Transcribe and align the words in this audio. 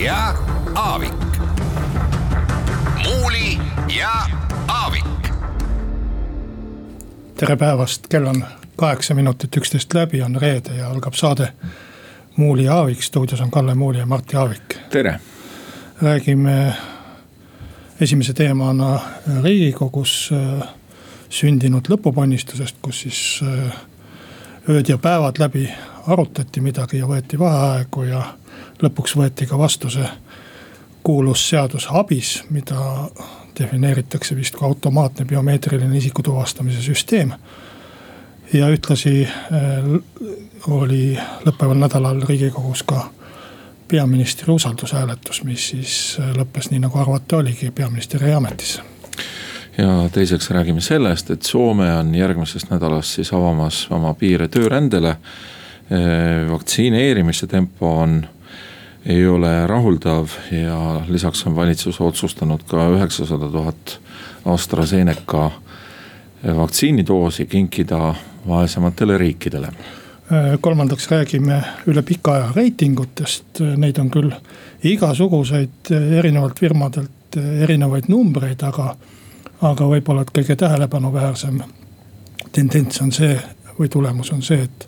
ja 0.00 0.34
Aavik. 0.74 1.12
muuli 3.04 3.58
ja 3.98 4.10
Aavik. 4.68 5.04
tere 7.34 7.56
päevast, 7.56 8.06
kell 8.08 8.26
on 8.26 8.44
kaheksa 8.76 9.14
minutit 9.14 9.56
üksteist 9.56 9.94
läbi, 9.94 10.22
on 10.22 10.36
reede 10.40 10.74
ja 10.74 10.90
algab 10.90 11.14
saade 11.14 11.52
Muuli 12.36 12.64
ja 12.64 12.74
Aavik, 12.74 13.02
stuudios 13.02 13.40
on 13.40 13.50
Kalle 13.50 13.74
Muuli 13.74 13.98
ja 13.98 14.06
Martti 14.06 14.36
Aavik. 14.36 14.76
tere. 14.90 15.20
räägime 16.02 16.72
esimese 18.00 18.32
teemana 18.32 19.00
riigikogus 19.42 20.30
äh, 20.32 20.68
sündinud 21.28 21.88
lõpuponnistusest, 21.88 22.76
kus 22.82 23.00
siis 23.00 23.40
äh, 23.42 23.72
ööd 24.70 24.88
ja 24.88 24.98
päevad 24.98 25.38
läbi 25.38 25.68
arutati 26.06 26.60
midagi 26.60 26.98
ja 26.98 27.06
võeti 27.06 27.38
vaheaegu 27.38 28.02
ja 28.06 28.22
lõpuks 28.82 29.16
võeti 29.18 29.48
ka 29.50 29.58
vastu 29.58 29.90
see 29.90 30.06
kuulus 31.02 31.48
seadus 31.48 31.88
ABIS, 31.90 32.44
mida 32.50 33.08
defineeritakse 33.58 34.36
vist 34.36 34.54
kui 34.56 34.68
automaatne 34.68 35.24
biomeetriline 35.24 35.96
isiku 35.96 36.22
tuvastamise 36.22 36.82
süsteem. 36.82 37.32
ja 38.52 38.68
ühtlasi 38.68 39.26
äh, 39.26 39.90
oli 40.66 41.18
lõppeval 41.46 41.78
nädalal 41.78 42.22
riigikogus 42.28 42.82
ka 42.82 43.10
peaministri 43.88 44.52
usaldushääletus, 44.52 45.44
mis 45.44 45.68
siis 45.68 46.16
äh, 46.20 46.34
lõppes 46.36 46.70
nii 46.70 46.80
nagu 46.80 46.98
arvata 46.98 47.36
oligi, 47.36 47.70
peaminister 47.70 48.22
jäi 48.22 48.34
ametisse 48.34 48.82
ja 49.78 50.08
teiseks 50.12 50.50
räägime 50.50 50.80
sellest, 50.80 51.30
et 51.30 51.42
Soome 51.42 51.92
on 51.94 52.14
järgmisest 52.14 52.70
nädalast 52.70 53.18
siis 53.18 53.32
avamas 53.32 53.86
oma 53.90 54.14
piire 54.14 54.48
töörändele. 54.48 55.16
vaktsineerimise 56.50 57.46
tempo 57.46 58.00
on, 58.00 58.26
ei 59.06 59.26
ole 59.26 59.66
rahuldav 59.66 60.28
ja 60.50 61.00
lisaks 61.08 61.46
on 61.46 61.56
valitsus 61.56 62.00
otsustanud 62.00 62.62
ka 62.66 62.88
üheksasada 62.94 63.48
tuhat 63.50 64.00
AstraZeneca 64.44 65.50
vaktsiinidoosi 66.56 67.46
kinkida 67.46 68.14
vaesematele 68.48 69.18
riikidele 69.18 69.72
kolmandaks 70.60 71.10
räägime 71.10 71.62
üle 71.90 72.02
pika 72.06 72.32
aja 72.32 72.50
reitingutest, 72.54 73.60
neid 73.76 73.98
on 73.98 74.10
küll 74.14 74.30
igasuguseid 74.86 75.90
erinevalt 76.18 76.60
firmadelt 76.60 77.38
erinevaid 77.64 78.06
numbreid, 78.08 78.62
aga 78.62 78.94
aga 79.62 79.86
võib-olla, 79.86 80.22
et 80.22 80.34
kõige 80.34 80.56
tähelepanuväärsem 80.56 81.60
tendents 82.52 83.00
on 83.02 83.12
see 83.12 83.38
või 83.78 83.88
tulemus 83.88 84.32
on 84.32 84.42
see, 84.42 84.62
et, 84.66 84.86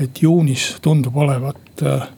et 0.00 0.22
juunis 0.22 0.76
tundub 0.82 1.16
olevat 1.16 1.82
äh, 1.82 2.08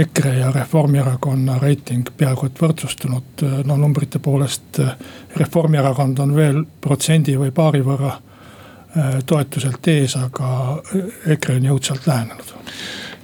EKRE 0.00 0.38
ja 0.38 0.50
Reformierakonna 0.50 1.58
reiting 1.60 2.08
peaaegu 2.16 2.48
et 2.48 2.62
võrdsustunud, 2.62 3.44
no 3.68 3.76
numbrite 3.76 4.18
poolest 4.18 4.80
äh, 4.80 4.94
Reformierakond 5.36 6.22
on 6.24 6.34
veel 6.36 6.62
protsendi 6.80 7.36
või 7.38 7.52
paari 7.54 7.82
võrra 7.86 8.14
äh, 8.16 9.18
toetuselt 9.26 9.88
ees, 9.92 10.16
aga 10.16 10.78
EKRE 11.36 11.60
on 11.60 11.68
jõudsalt 11.72 12.06
lähenenud. 12.06 12.54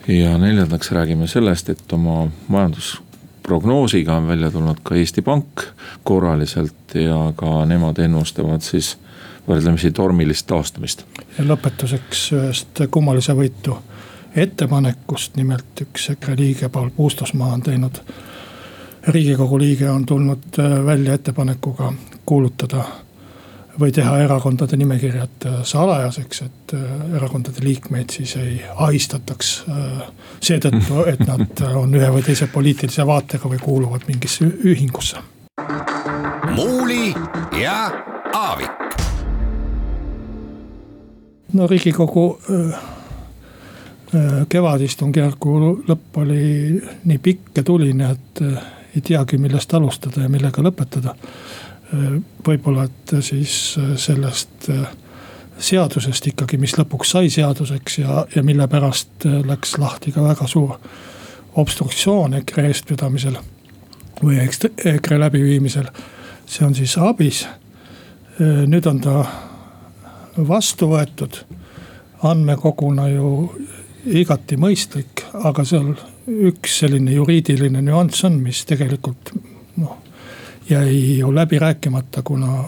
ja 0.09 0.37
neljandaks 0.39 0.93
räägime 0.93 1.27
sellest, 1.27 1.69
et 1.69 1.93
oma 1.93 2.29
majandus 2.49 2.97
prognoosiga 3.53 4.17
on 4.17 4.29
välja 4.29 4.51
tulnud 4.51 4.81
ka 4.83 4.95
Eesti 4.97 5.23
Pank 5.23 5.63
korraliselt 6.05 6.95
ja 6.95 7.33
ka 7.37 7.65
nemad 7.69 7.99
ennustavad 8.01 8.65
siis 8.65 8.95
võrdlemisi 9.49 9.91
tormilist 9.93 10.47
taastumist. 10.49 11.05
ja 11.39 11.45
lõpetuseks 11.45 12.23
ühest 12.39 12.81
kummalise 12.91 13.37
võitu 13.37 13.77
ettepanekust, 14.37 15.37
nimelt 15.37 15.85
üks 15.85 16.09
EKRE 16.15 16.37
liige, 16.39 16.69
Paul 16.69 16.89
Puustusmaa 16.97 17.53
on 17.53 17.62
teinud. 17.62 18.01
riigikogu 19.09 19.59
liige 19.59 19.91
on 19.91 20.07
tulnud 20.07 20.57
välja 20.87 21.15
ettepanekuga 21.15 21.93
kuulutada 22.27 22.85
või 23.81 23.93
teha 23.93 24.19
erakondade 24.25 24.77
nimekirjad 24.77 25.47
äh, 25.47 25.59
salajaseks, 25.65 26.43
et 26.43 26.75
äh, 26.77 27.15
erakondade 27.16 27.65
liikmeid 27.65 28.10
siis 28.10 28.37
ei 28.37 28.60
ahistataks. 28.77 29.53
Äh, 29.69 30.06
seetõttu, 30.41 31.05
et 31.09 31.22
nad 31.31 31.65
on 31.75 31.94
ühe 31.94 32.11
või 32.12 32.25
teise 32.27 32.49
poliitilise 32.53 33.06
vaatega 33.06 33.49
või 33.49 33.61
kuuluvad 33.62 34.09
mingisse 34.09 34.49
ühingusse. 34.65 35.22
muuli 36.55 37.15
ja 37.62 37.91
Aavik. 38.34 38.71
no 41.53 41.66
riigikogu 41.66 42.25
kevadistungjärgu 44.49 45.53
lõpp 45.88 46.16
oli 46.21 46.81
nii 47.05 47.19
pikk 47.19 47.56
ja 47.56 47.62
tuline, 47.62 48.11
et 48.11 48.41
ei 48.97 49.00
teagi, 49.00 49.38
millest 49.38 49.75
alustada 49.75 50.25
ja 50.25 50.28
millega 50.28 50.65
lõpetada 50.65 51.15
võib-olla, 52.47 52.85
et 52.85 53.15
siis 53.21 53.77
äh, 53.79 53.95
sellest 54.01 54.69
äh, 54.71 54.87
seadusest 55.59 56.27
ikkagi, 56.33 56.59
mis 56.59 56.75
lõpuks 56.79 57.15
sai 57.15 57.31
seaduseks 57.31 57.99
ja, 58.03 58.25
ja 58.35 58.43
mille 58.43 58.69
pärast 58.69 59.27
äh, 59.27 59.41
läks 59.47 59.77
lahti 59.79 60.13
ka 60.13 60.25
väga 60.25 60.49
suur 60.49 60.77
obstruktsioon 61.61 62.35
EKRE 62.41 62.67
eestvedamisel 62.71 63.37
või 64.23 64.39
EKRE 64.41 65.19
läbiviimisel. 65.21 65.91
see 66.47 66.65
on 66.67 66.75
siis 66.75 66.97
ABIS. 66.99 67.47
nüüd 68.41 68.87
on 68.87 69.01
ta 69.01 69.25
vastu 70.49 70.89
võetud 70.89 71.37
andmekoguna 72.23 73.09
ju 73.09 73.53
igati 74.07 74.57
mõistlik, 74.57 75.27
aga 75.35 75.65
seal 75.65 75.93
üks 76.27 76.79
selline 76.79 77.13
juriidiline 77.13 77.83
nüanss 77.83 78.25
on, 78.25 78.41
mis 78.41 78.65
tegelikult 78.65 79.35
noh 79.77 79.99
jäi 80.71 81.19
ju 81.19 81.34
läbi 81.34 81.59
rääkimata, 81.59 82.23
kuna 82.23 82.65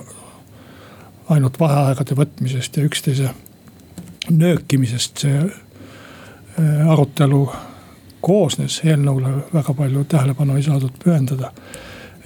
ainult 1.28 1.60
vaheaegade 1.60 2.16
võtmisest 2.18 2.76
ja 2.76 2.84
üksteise 2.84 3.30
nöökimisest 4.30 5.24
see 5.24 5.40
äh, 5.40 6.90
arutelu 6.90 7.46
koosnes, 8.24 8.80
eelnõule 8.84 9.32
väga 9.52 9.74
palju 9.74 10.04
tähelepanu 10.08 10.56
ei 10.56 10.62
saadud 10.64 10.96
pühendada. 11.04 11.52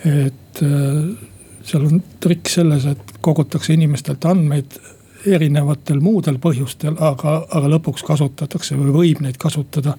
et 0.05 0.63
äh, 0.63 1.29
seal 1.63 1.87
on 1.87 2.03
trikk 2.21 2.49
selles, 2.49 2.87
et 2.87 3.19
kogutakse 3.21 3.75
inimestelt 3.75 4.25
andmeid 4.25 4.79
erinevatel 5.27 5.99
muudel 6.01 6.39
põhjustel, 6.39 6.95
aga, 7.03 7.41
aga 7.51 7.71
lõpuks 7.75 8.05
kasutatakse 8.07 8.77
või 8.79 8.93
võib 8.95 9.23
neid 9.25 9.37
kasutada 9.39 9.97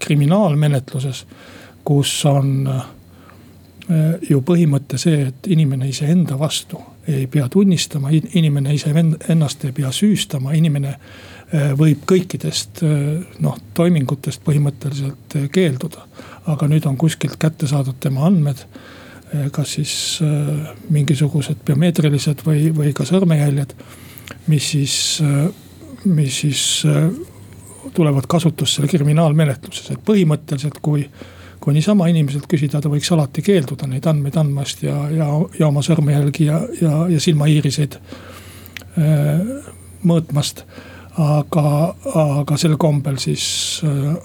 kriminaalmenetluses, 0.00 1.26
kus 1.84 2.14
on 2.26 2.66
äh, 2.66 2.84
ju 4.28 4.40
põhimõte 4.46 4.98
see, 5.00 5.26
et 5.32 5.48
inimene 5.50 5.88
iseenda 5.90 6.36
vastu 6.38 6.78
ei 7.10 7.26
pea 7.26 7.48
tunnistama, 7.50 8.12
inimene 8.14 8.74
iseennast 8.76 9.64
ei 9.66 9.72
pea 9.74 9.90
süüstama, 9.92 10.52
inimene 10.54 10.92
äh, 10.92 11.72
võib 11.78 12.04
kõikidest 12.08 12.84
äh, 12.86 12.94
noh, 13.42 13.58
toimingutest 13.74 14.44
põhimõtteliselt 14.46 15.36
keelduda. 15.52 16.06
aga 16.46 16.66
nüüd 16.68 16.86
on 16.86 16.96
kuskilt 16.98 17.36
kätte 17.38 17.66
saadud 17.70 17.98
tema 18.02 18.26
andmed, 18.26 18.64
kas 19.54 19.76
siis 19.78 19.92
mingisugused 20.90 21.60
biomeetrilised 21.64 22.42
või, 22.44 22.66
või 22.74 22.90
ka 22.92 23.06
sõrmejäljed, 23.08 23.70
mis 24.50 24.66
siis, 24.74 24.96
mis 26.04 26.40
siis 26.42 26.64
tulevad 27.94 28.26
kasutusse 28.28 28.84
kriminaalmenetluses, 28.90 29.94
et 29.94 30.02
põhimõtteliselt 30.04 30.82
kui 30.82 31.06
kui 31.62 31.74
niisama 31.76 32.08
inimeselt 32.10 32.46
küsida, 32.50 32.80
ta 32.82 32.90
võiks 32.92 33.10
alati 33.14 33.44
keelduda 33.46 33.88
neid 33.90 34.06
andmeid 34.10 34.38
andmast 34.40 34.82
ja, 34.84 34.96
ja, 35.14 35.28
ja 35.58 35.68
oma 35.68 35.84
sõrmejälgi 35.86 36.48
ja, 36.48 36.62
ja, 36.80 36.94
ja 37.12 37.20
silmaiiriseid 37.22 37.98
äh, 37.98 39.68
mõõtmast. 40.02 40.66
aga, 41.12 41.94
aga 42.16 42.56
sel 42.56 42.78
kombel 42.80 43.18
siis 43.20 43.44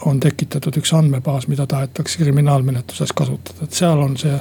on 0.07 0.21
tekitatud 0.23 0.77
üks 0.79 0.93
andmebaas, 0.95 1.49
mida 1.51 1.65
tahetakse 1.67 2.21
kriminaalmenetluses 2.21 3.11
kasutada, 3.11 3.67
et 3.67 3.75
seal 3.75 3.99
on 3.99 4.15
see 4.17 4.37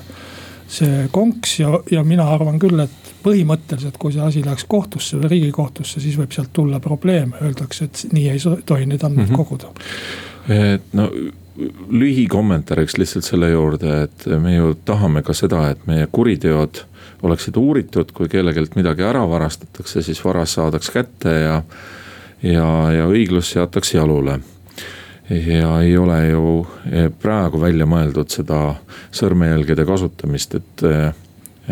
see 0.66 1.08
konks 1.14 1.60
ja, 1.60 1.80
ja 1.90 2.02
mina 2.04 2.26
arvan 2.34 2.58
küll, 2.58 2.80
et 2.82 3.10
põhimõtteliselt, 3.22 3.98
kui 4.02 4.14
see 4.14 4.22
asi 4.22 4.42
läheks 4.44 4.66
kohtusse 4.70 5.18
või 5.20 5.30
riigikohtusse, 5.34 6.02
siis 6.02 6.18
võib 6.18 6.34
sealt 6.34 6.52
tulla 6.54 6.80
probleem, 6.82 7.34
öeldakse, 7.40 7.88
et 7.88 8.04
nii 8.12 8.28
ei 8.32 8.42
tohi 8.66 8.86
neid 8.86 9.04
andmeid 9.06 9.28
mm 9.28 9.34
-hmm. 9.34 9.36
koguda. 9.36 9.68
et 10.48 10.94
no 10.94 11.10
lühikommentaariks 11.90 12.98
lihtsalt 12.98 13.24
selle 13.24 13.50
juurde, 13.50 14.02
et 14.06 14.26
me 14.40 14.56
ju 14.56 14.74
tahame 14.84 15.22
ka 15.22 15.34
seda, 15.36 15.70
et 15.70 15.86
meie 15.88 16.08
kuriteod 16.12 16.82
oleksid 17.26 17.56
uuritud, 17.56 18.12
kui 18.12 18.28
kellelgi 18.28 18.66
midagi 18.76 19.06
ära 19.06 19.24
varastatakse, 19.28 20.02
siis 20.02 20.20
varas 20.24 20.56
saadaks 20.58 20.90
kätte 20.92 21.32
ja. 21.32 21.62
ja, 22.42 22.68
ja 22.92 23.08
õiglus 23.08 23.54
seatakse 23.56 23.96
jalule 23.98 24.40
ja 25.30 25.80
ei 25.82 25.96
ole 25.98 26.18
ju 26.28 26.66
eh, 26.92 27.08
praegu 27.22 27.60
välja 27.60 27.86
mõeldud 27.88 28.30
seda 28.30 28.60
sõrmejälgede 29.14 29.86
kasutamist, 29.88 30.54
et, 30.54 30.84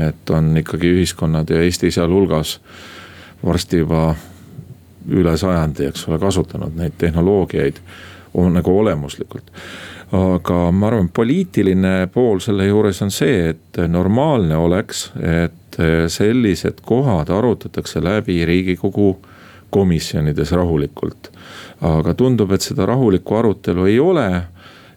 et 0.08 0.30
on 0.30 0.56
ikkagi 0.58 0.90
ühiskonnad 0.96 1.52
ja 1.54 1.62
Eesti 1.62 1.92
sealhulgas 1.94 2.58
varsti 3.44 3.84
juba 3.84 4.14
üle 5.12 5.36
sajandi, 5.38 5.90
eks 5.90 6.08
ole, 6.08 6.18
kasutanud 6.18 6.74
neid 6.78 6.96
tehnoloogiaid 6.98 7.78
nagu 8.34 8.78
olemuslikult. 8.78 9.52
aga 10.14 10.70
ma 10.70 10.86
arvan, 10.86 11.08
poliitiline 11.08 12.08
pool 12.12 12.40
selle 12.44 12.66
juures 12.66 13.02
on 13.02 13.10
see, 13.10 13.54
et 13.54 13.78
normaalne 13.88 14.56
oleks, 14.56 15.08
et 15.18 15.78
sellised 16.08 16.84
kohad 16.86 17.30
arutatakse 17.34 18.02
läbi 18.04 18.44
riigikogu 18.46 19.16
komisjonides 19.74 20.52
rahulikult 20.54 21.32
aga 21.84 22.14
tundub, 22.16 22.52
et 22.54 22.64
seda 22.64 22.86
rahulikku 22.88 23.38
arutelu 23.38 23.88
ei 23.90 23.98
ole. 24.00 24.28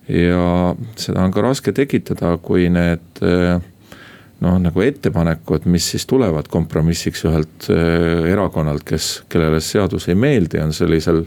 ja 0.07 0.75
seda 0.95 1.25
on 1.25 1.33
ka 1.35 1.41
raske 1.43 1.73
tekitada, 1.75 2.37
kui 2.39 2.69
need 2.71 3.19
noh, 3.19 4.59
nagu 4.61 4.83
ettepanekud, 4.85 5.65
mis 5.67 5.89
siis 5.91 6.05
tulevad 6.07 6.47
kompromissiks 6.47 7.25
ühelt 7.27 7.67
erakonnalt, 8.31 8.85
kes, 8.87 9.09
kellele 9.27 9.59
seadus 9.59 10.07
ei 10.07 10.15
meeldi, 10.15 10.61
on 10.63 10.71
sellisel 10.71 11.25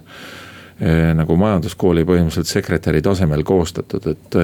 nagu 0.81 1.35
majanduskooli 1.37 2.07
põhimõtteliselt 2.09 2.49
sekretäri 2.49 3.03
tasemel 3.05 3.43
koostatud, 3.45 4.07
et 4.09 4.39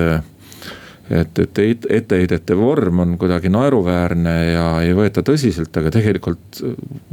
et, 1.10 1.38
et 1.38 1.86
etteheidete 1.90 2.56
vorm 2.58 2.98
on 3.04 3.18
kuidagi 3.18 3.50
naeruväärne 3.52 4.34
ja 4.50 4.64
ei 4.82 4.94
võeta 4.96 5.22
tõsiselt, 5.26 5.70
aga 5.78 5.92
tegelikult 5.94 6.60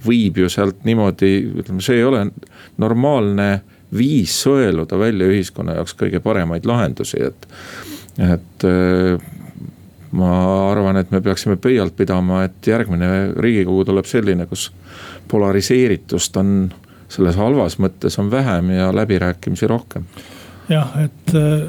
võib 0.05 0.39
ju 0.41 0.49
sealt 0.49 0.81
niimoodi, 0.87 1.33
ütleme, 1.61 1.83
see 1.85 1.99
ei 1.99 2.07
ole 2.07 2.25
normaalne 2.81 3.49
viis 3.93 4.33
sõeluda 4.45 4.97
välja 4.97 5.29
ühiskonna 5.29 5.77
jaoks 5.77 5.93
kõige 5.99 6.23
paremaid 6.23 6.65
lahendusi, 6.65 7.21
et, 7.21 7.47
et 8.17 8.65
äh, 8.65 9.27
ma 10.17 10.31
arvan, 10.71 10.97
et 10.97 11.11
me 11.13 11.21
peaksime 11.21 11.59
pöialt 11.61 11.95
pidama, 11.97 12.43
et 12.47 12.67
järgmine 12.67 13.33
riigikogu 13.37 13.85
tuleb 13.89 14.09
selline, 14.09 14.47
kus 14.49 14.71
polariseeritust 15.29 16.41
on 16.41 16.55
selles 17.13 17.37
halvas 17.39 17.77
mõttes 17.81 18.17
on 18.21 18.31
vähem 18.31 18.71
ja 18.77 18.91
läbirääkimisi 18.95 19.67
rohkem. 19.67 20.05
jah, 20.69 20.93
et 21.03 21.35
äh, 21.35 21.67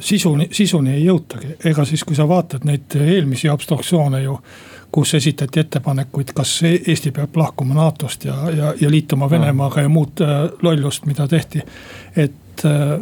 sisuni, 0.00 0.48
sisuni 0.52 0.94
ei 0.94 1.04
jõutagi, 1.04 1.56
ega 1.64 1.84
siis, 1.84 2.04
kui 2.04 2.16
sa 2.16 2.28
vaatad 2.28 2.64
neid 2.64 2.96
eelmisi 3.00 3.48
obstruktsioone 3.48 4.22
ju 4.22 4.38
kus 4.92 5.14
esitati 5.18 5.60
ettepanekuid, 5.60 6.30
kas 6.34 6.60
e-, 6.64 6.78
Eesti 6.88 7.10
peab 7.12 7.36
lahkuma 7.36 7.74
NATO-st 7.74 8.24
ja, 8.24 8.36
ja, 8.50 8.74
ja 8.80 8.90
liituma 8.90 9.30
Venemaaga 9.30 9.82
ja 9.84 9.90
muud 9.92 10.22
äh, 10.24 10.46
lollust, 10.62 11.06
mida 11.06 11.28
tehti. 11.28 11.62
et, 12.16 12.64
äh, 12.64 13.00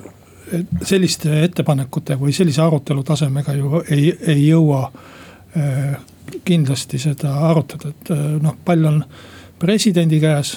et 0.52 0.72
selliste 0.82 1.44
ettepanekute 1.44 2.16
või 2.20 2.32
sellise 2.32 2.62
arutelu 2.62 3.02
tasemega 3.02 3.52
ju 3.54 3.84
ei, 3.90 4.10
ei 4.26 4.48
jõua 4.48 4.90
kindlasti 6.44 6.98
seda 6.98 7.30
arutada, 7.46 7.92
et 7.92 8.08
noh, 8.42 8.56
pall 8.64 8.84
on 8.88 8.96
presidendi 9.58 10.18
käes. 10.20 10.56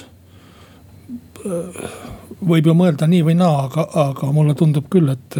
Võib 2.48 2.70
ju 2.70 2.76
mõelda 2.78 3.08
nii 3.10 3.24
või 3.28 3.38
naa, 3.40 3.66
aga, 3.68 3.88
aga 4.08 4.32
mulle 4.36 4.56
tundub 4.58 4.90
küll, 4.94 5.10
et 5.14 5.38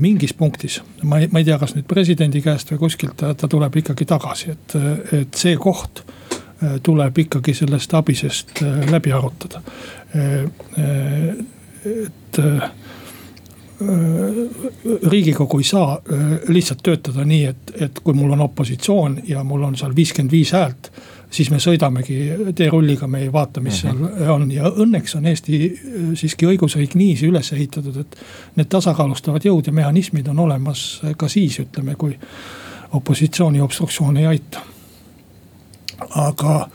mingis 0.00 0.32
punktis, 0.36 0.80
ma 1.02 1.20
ei, 1.20 1.28
ma 1.32 1.42
ei 1.42 1.48
tea, 1.48 1.58
kas 1.60 1.74
nüüd 1.76 1.86
presidendi 1.88 2.40
käest 2.44 2.72
või 2.72 2.84
kuskilt 2.86 3.18
ta, 3.20 3.34
ta 3.36 3.48
tuleb 3.50 3.76
ikkagi 3.82 4.06
tagasi, 4.08 4.54
et, 4.54 4.76
et 5.18 5.40
see 5.40 5.56
koht 5.60 6.04
äh, 6.04 6.78
tuleb 6.84 7.18
ikkagi 7.26 7.54
sellest 7.56 7.94
abisest 7.98 8.62
äh, 8.64 8.86
läbi 8.92 9.12
arutada. 9.12 9.62
Et 11.82 12.38
riigikogu 15.10 15.58
ei 15.58 15.64
saa 15.66 15.96
lihtsalt 16.52 16.82
töötada 16.84 17.24
nii, 17.26 17.44
et, 17.48 17.72
et 17.86 18.00
kui 18.04 18.14
mul 18.14 18.34
on 18.36 18.44
opositsioon 18.44 19.18
ja 19.28 19.42
mul 19.44 19.64
on 19.66 19.76
seal 19.78 19.94
viiskümmend 19.96 20.32
viis 20.32 20.52
häält 20.54 20.92
siis 21.32 21.50
me 21.50 21.58
sõidamegi 21.62 22.18
teerulliga, 22.56 23.08
me 23.08 23.22
ei 23.24 23.30
vaata, 23.32 23.60
mis 23.64 23.80
seal 23.82 23.96
mhm. 23.96 24.30
on 24.34 24.50
ja 24.52 24.70
õnneks 24.70 25.16
on 25.18 25.28
Eesti 25.30 25.60
äh, 25.68 26.00
siiski 26.18 26.48
õigusriik 26.50 26.96
niiviisi 26.98 27.30
üles 27.30 27.52
ehitatud, 27.56 28.00
et. 28.04 28.18
Need 28.56 28.68
tasakaalustavad 28.68 29.44
jõud 29.46 29.66
ja 29.66 29.72
mehhanismid 29.72 30.26
on 30.28 30.42
olemas 30.44 31.00
ka 31.16 31.28
siis, 31.32 31.58
ütleme, 31.62 31.94
kui 31.96 32.12
opositsiooni 32.92 33.62
obstruktsioon 33.64 34.18
ei 34.20 34.26
aita. 34.28 34.60
aga, 36.20 36.68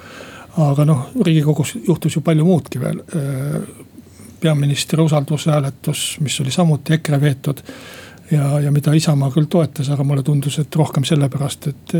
aga 0.63 0.85
noh, 0.85 1.09
riigikogus 1.25 1.75
juhtus 1.87 2.15
ju 2.15 2.21
palju 2.25 2.45
muudki 2.45 2.81
veel. 2.81 3.03
Äh, 3.15 3.61
peaministri 4.39 5.01
usaldushääletus, 5.01 6.17
mis 6.21 6.41
oli 6.41 6.51
samuti 6.51 6.93
EKRE 6.93 7.21
veetud 7.21 7.61
ja, 8.31 8.59
ja 8.59 8.71
mida 8.71 8.93
Isamaa 8.93 9.31
küll 9.33 9.49
toetas, 9.49 9.89
aga 9.89 10.03
mulle 10.03 10.23
tundus, 10.23 10.59
et 10.61 10.75
rohkem 10.75 11.05
sellepärast, 11.07 11.67
et, 11.67 11.95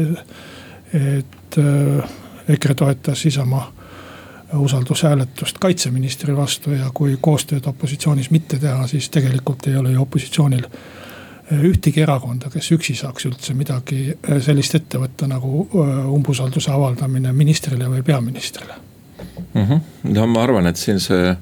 et 0.93 1.59
äh, 1.61 2.15
EKRE 2.47 2.75
toetas 2.75 3.25
Isamaa 3.25 3.71
usaldushääletust 4.53 5.57
kaitseministri 5.59 6.35
vastu 6.37 6.71
ja 6.71 6.89
kui 6.93 7.17
koostööd 7.21 7.65
opositsioonis 7.67 8.29
mitte 8.31 8.59
teha, 8.59 8.87
siis 8.87 9.09
tegelikult 9.09 9.67
ei 9.67 9.75
ole 9.75 9.91
ju 9.91 10.01
opositsioonil 10.01 10.67
ühtegi 11.51 12.01
erakonda, 12.03 12.49
kes 12.51 12.71
üksi 12.75 12.95
saaks 12.95 13.27
üldse 13.29 13.55
midagi 13.55 14.01
eh, 14.11 14.39
sellist 14.43 14.75
ette 14.75 14.99
võtta 14.99 15.27
nagu 15.31 15.63
eh, 15.67 15.95
umbusalduse 16.11 16.71
avaldamine 16.71 17.31
ministrile 17.35 17.87
või 17.91 18.03
peaministrile 18.03 18.75
mm. 19.53 19.63
-hmm. 19.63 19.79
no 20.13 20.27
ma 20.27 20.43
arvan, 20.43 20.67
et 20.67 20.77
siin 20.77 20.99
see 20.99 21.35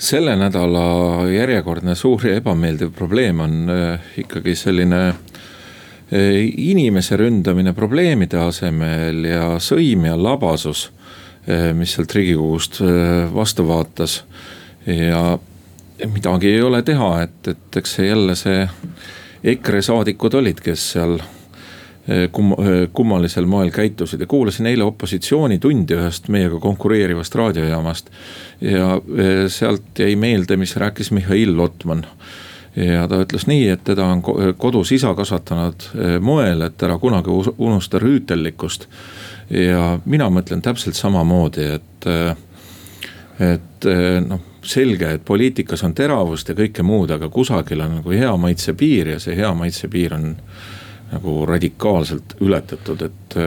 selle 0.00 0.36
nädala 0.36 1.28
järjekordne 1.28 1.94
suur 1.94 2.26
ja 2.26 2.36
ebameeldiv 2.40 2.92
probleem 2.96 3.40
on 3.40 3.72
ikkagi 4.16 4.54
selline 4.56 5.00
inimese 6.10 7.16
ründamine 7.16 7.72
probleemide 7.72 8.40
asemel 8.42 9.24
ja 9.28 9.44
sõim 9.62 10.08
ja 10.08 10.16
labasus, 10.18 10.88
eh, 11.46 11.70
mis 11.76 11.94
sealt 11.94 12.14
riigikogust 12.16 12.80
eh, 12.82 13.28
vastu 13.34 13.66
vaatas. 13.68 14.24
ja 14.86 15.38
midagi 16.08 16.48
ei 16.48 16.62
ole 16.62 16.82
teha, 16.82 17.22
et, 17.22 17.48
et 17.48 17.76
eks 17.76 17.92
see 17.94 18.06
jälle 18.08 18.34
see 18.34 18.64
EKRE 19.44 19.82
saadikud 19.82 20.34
olid, 20.34 20.62
kes 20.64 20.86
seal 20.94 21.18
kum-, 22.32 22.56
kummalisel 22.96 23.46
moel 23.46 23.70
käitusid 23.70 24.24
ja 24.24 24.26
kuulasin 24.26 24.66
eile 24.66 24.86
opositsioonitundi 24.88 25.94
ühest 25.94 26.30
meiega 26.32 26.58
konkureerivast 26.58 27.34
raadiojaamast. 27.34 28.10
ja 28.60 28.96
sealt 29.48 29.98
jäi 29.98 30.16
meelde, 30.16 30.56
mis 30.56 30.76
rääkis 30.76 31.12
Mihhail 31.12 31.56
Lotman 31.56 32.06
ja 32.76 33.08
ta 33.08 33.20
ütles 33.24 33.46
nii, 33.50 33.64
et 33.74 33.82
teda 33.84 34.06
on 34.06 34.22
kodus 34.58 34.92
isa 34.94 35.14
kasvatanud 35.14 35.88
eh, 35.94 36.18
moel, 36.22 36.62
et 36.66 36.82
ära 36.82 36.98
kunagi 36.98 37.32
unusta 37.58 37.98
rüütellikkust. 37.98 38.86
ja 39.50 39.98
mina 40.04 40.30
mõtlen 40.30 40.62
täpselt 40.62 40.94
samamoodi, 40.94 41.66
et, 41.74 42.06
eh, 42.06 42.36
et 43.52 43.86
eh, 43.90 44.20
noh, 44.26 44.40
selge, 44.62 45.14
et 45.16 45.24
poliitikas 45.24 45.82
on 45.84 45.94
teravust 45.94 46.48
ja 46.48 46.54
kõike 46.54 46.82
muud, 46.86 47.10
aga 47.10 47.28
kusagil 47.28 47.80
on 47.80 47.96
nagu 48.00 48.10
hea 48.12 48.32
maitse 48.36 48.74
piir 48.74 49.14
ja 49.16 49.18
see 49.18 49.36
hea 49.36 49.50
maitse 49.54 49.88
piir 49.88 50.14
on 50.14 50.34
nagu 51.10 51.44
radikaalselt 51.46 52.36
ületatud, 52.40 53.02
et. 53.02 53.38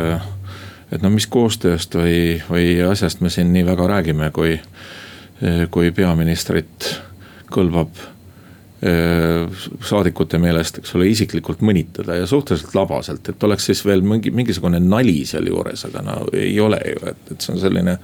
et 0.92 1.02
no 1.02 1.10
mis 1.10 1.26
koostööst 1.32 1.96
või, 1.96 2.42
või 2.50 2.76
asjast 2.86 3.22
me 3.22 3.30
siin 3.32 3.54
nii 3.54 3.64
väga 3.66 3.88
räägime, 3.88 4.28
kui, 4.36 4.60
kui 5.72 5.92
peaministrit 5.96 6.90
kõlbab 7.50 8.02
saadikute 8.84 10.40
meelest, 10.44 10.82
eks 10.82 10.96
ole, 10.98 11.08
isiklikult 11.08 11.62
mõnitada 11.64 12.18
ja 12.20 12.28
suhteliselt 12.28 12.76
labaselt, 12.76 13.30
et 13.30 13.44
oleks 13.48 13.70
siis 13.70 13.84
veel 13.86 14.04
mingi, 14.04 14.32
mingisugune 14.36 14.82
nali 14.84 15.22
sealjuures, 15.30 15.86
aga 15.88 16.04
no 16.04 16.18
ei 16.36 16.58
ole 16.60 16.82
ju, 16.90 17.04
et, 17.14 17.22
et 17.32 17.46
see 17.46 17.56
on 17.56 17.62
selline. 17.62 17.98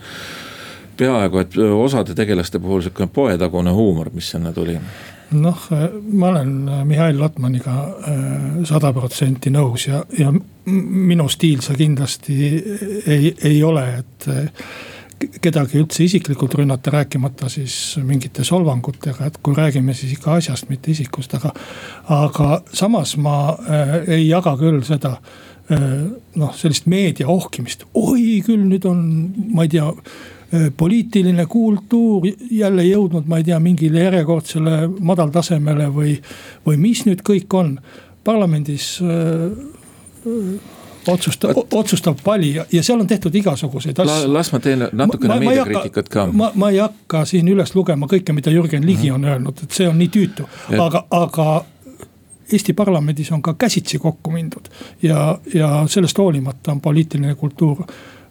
peaaegu, 0.99 1.39
et 1.39 1.53
osade 1.57 2.15
tegelaste 2.15 2.59
puhul 2.59 2.81
sihuke 2.83 3.07
poetagune 3.07 3.71
huumor, 3.71 4.09
mis 4.13 4.31
sinna 4.31 4.51
tuli 4.55 4.75
noh, 5.31 5.67
ma 6.11 6.27
olen 6.27 6.51
Mihhail 6.83 7.19
Lotmaniga 7.19 7.75
äh, 7.85 8.21
sada 8.65 8.91
protsenti 8.93 9.51
nõus 9.53 9.87
ja, 9.87 10.01
ja 10.17 10.31
minu 10.65 11.27
stiil 11.29 11.61
see 11.61 11.77
kindlasti 11.77 12.37
ei, 13.05 13.33
ei 13.45 13.63
ole, 13.63 13.85
et 14.01 14.29
kedagi 15.19 15.79
üldse 15.81 16.05
isiklikult 16.05 16.55
rünnata, 16.59 16.91
rääkimata 16.93 17.49
siis 17.51 17.73
mingite 18.05 18.43
solvangutega, 18.47 19.27
et 19.27 19.37
kui 19.43 19.55
räägime 19.57 19.93
siis 19.97 20.15
ikka 20.15 20.37
asjast, 20.39 20.69
mitte 20.71 20.91
isikust, 20.93 21.33
aga. 21.35 21.51
aga 22.15 22.61
samas 22.73 23.15
ma 23.19 23.35
äh, 23.59 23.95
ei 24.19 24.27
jaga 24.29 24.55
küll 24.59 24.81
seda 24.87 25.17
äh, 25.17 25.85
noh, 26.39 26.55
sellist 26.55 26.87
meedia 26.91 27.27
ohkimist, 27.31 27.85
oi 27.93 28.39
küll, 28.45 28.63
nüüd 28.69 28.87
on, 28.89 29.03
ma 29.55 29.67
ei 29.67 29.73
tea 29.75 29.89
äh, 29.91 30.69
poliitiline 30.77 31.45
kultuur 31.51 32.29
jälle 32.51 32.87
jõudnud, 32.87 33.27
ma 33.27 33.41
ei 33.41 33.47
tea, 33.51 33.59
mingile 33.63 34.07
järjekordsele 34.07 34.81
madaltasemele 34.99 35.91
või, 35.95 36.17
või 36.67 36.79
mis 36.79 37.05
nüüd 37.09 37.25
kõik 37.27 37.59
on. 37.59 37.79
parlamendis 38.23 38.99
otsustav, 41.07 41.53
otsustav 41.71 42.15
valija 42.25 42.65
ja 42.71 42.83
seal 42.83 42.99
on 42.99 43.07
tehtud 43.07 43.35
igasuguseid 43.35 43.99
asju. 43.99 44.33
las 44.33 44.51
ma 44.51 44.59
teen 44.59 44.87
natukene 44.91 45.39
meediakriitikat 45.39 46.09
ka. 46.09 46.27
ma, 46.31 46.51
ma 46.55 46.69
ei 46.69 46.77
hakka 46.77 47.25
siin 47.25 47.47
üles 47.47 47.75
lugema 47.75 48.07
kõike, 48.11 48.33
mida 48.33 48.51
Jürgen 48.51 48.85
Ligi 48.85 49.11
on 49.11 49.25
öelnud, 49.25 49.63
et 49.63 49.71
see 49.71 49.89
on 49.89 49.97
nii 49.97 50.13
tüütu, 50.13 50.47
aga, 50.77 51.05
aga. 51.11 51.49
Eesti 52.49 52.73
parlamendis 52.73 53.27
on 53.29 53.43
ka 53.45 53.51
käsitsi 53.53 53.99
kokku 54.01 54.31
mindud 54.33 54.71
ja, 55.05 55.37
ja 55.53 55.83
sellest 55.85 56.17
hoolimata 56.17 56.71
on 56.71 56.79
poliitiline 56.81 57.35
kultuur 57.37 57.83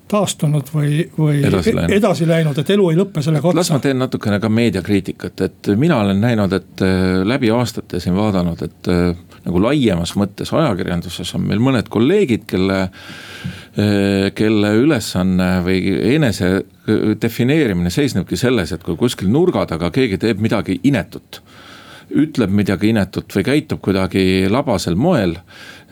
taastunud 0.08 0.72
või, 0.74 1.04
või 1.18 1.42
edasi 1.44 1.74
läinud. 1.76 1.94
edasi 1.96 2.28
läinud, 2.28 2.58
et 2.58 2.70
elu 2.74 2.88
ei 2.90 2.98
lõppe 2.98 3.22
sellega 3.22 3.48
otsa. 3.48 3.60
las 3.60 3.70
ma 3.70 3.78
teen 3.84 3.98
natukene 4.02 4.40
ka 4.40 4.50
meediakriitikat, 4.50 5.40
et 5.46 5.70
mina 5.76 6.00
olen 6.02 6.20
näinud, 6.20 6.52
et 6.56 6.84
äh, 6.84 7.20
läbi 7.28 7.50
aastate 7.54 8.00
siin 8.00 8.16
vaadanud, 8.16 8.62
et 8.64 8.90
äh, 8.92 9.12
nagu 9.48 9.62
laiemas 9.64 10.14
mõttes 10.18 10.52
ajakirjanduses 10.54 11.34
on 11.38 11.46
meil 11.48 11.62
mõned 11.64 11.88
kolleegid, 11.92 12.46
kelle, 12.48 12.80
eh, 13.76 14.28
kelle 14.38 14.74
ülesanne 14.82 15.50
või 15.66 15.80
enese 16.14 16.52
defineerimine 17.20 17.90
seisnebki 17.92 18.36
selles, 18.36 18.72
et 18.72 18.84
kui 18.84 18.96
kuskil 18.96 19.28
nurga 19.32 19.66
taga 19.68 19.90
keegi 19.94 20.20
teeb 20.20 20.40
midagi 20.44 20.80
inetut 20.88 21.42
ütleb 22.08 22.52
midagi 22.54 22.92
inetut 22.92 23.32
või 23.36 23.44
käitub 23.44 23.80
kuidagi 23.84 24.48
labasel 24.50 24.96
moel, 24.96 25.34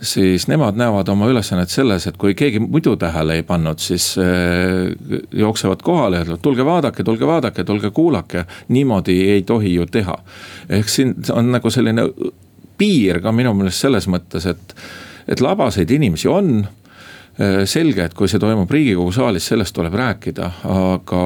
siis 0.00 0.46
nemad 0.48 0.76
näevad 0.78 1.08
oma 1.12 1.28
ülesannet 1.30 1.72
selles, 1.72 2.06
et 2.08 2.16
kui 2.20 2.34
keegi 2.36 2.60
muidu 2.62 2.96
tähele 3.00 3.38
ei 3.38 3.44
pannud, 3.46 3.80
siis 3.82 4.14
äh, 4.20 4.94
jooksevad 5.32 5.84
kohale 5.84 6.20
ja 6.20 6.26
ütlevad, 6.26 6.42
tulge 6.44 6.66
vaadake, 6.66 7.04
tulge 7.04 7.28
vaadake, 7.28 7.64
tulge 7.64 7.90
kuulake. 7.90 8.46
niimoodi 8.68 9.20
ei 9.30 9.42
tohi 9.42 9.74
ju 9.74 9.86
teha. 9.86 10.18
ehk 10.68 10.88
siin 10.88 11.14
on 11.32 11.52
nagu 11.52 11.70
selline 11.70 12.08
piir 12.78 13.20
ka 13.24 13.32
minu 13.32 13.54
meelest 13.56 13.84
selles 13.86 14.08
mõttes, 14.10 14.46
et, 14.50 14.76
et 15.28 15.42
labaseid 15.44 15.90
inimesi 15.90 16.28
on. 16.30 16.60
Äh, 17.36 17.64
selge, 17.68 18.06
et 18.06 18.14
kui 18.16 18.30
see 18.32 18.40
toimub 18.40 18.70
riigikogu 18.72 19.12
saalis, 19.12 19.48
sellest 19.50 19.74
tuleb 19.76 19.94
rääkida, 19.96 20.50
aga 20.72 21.22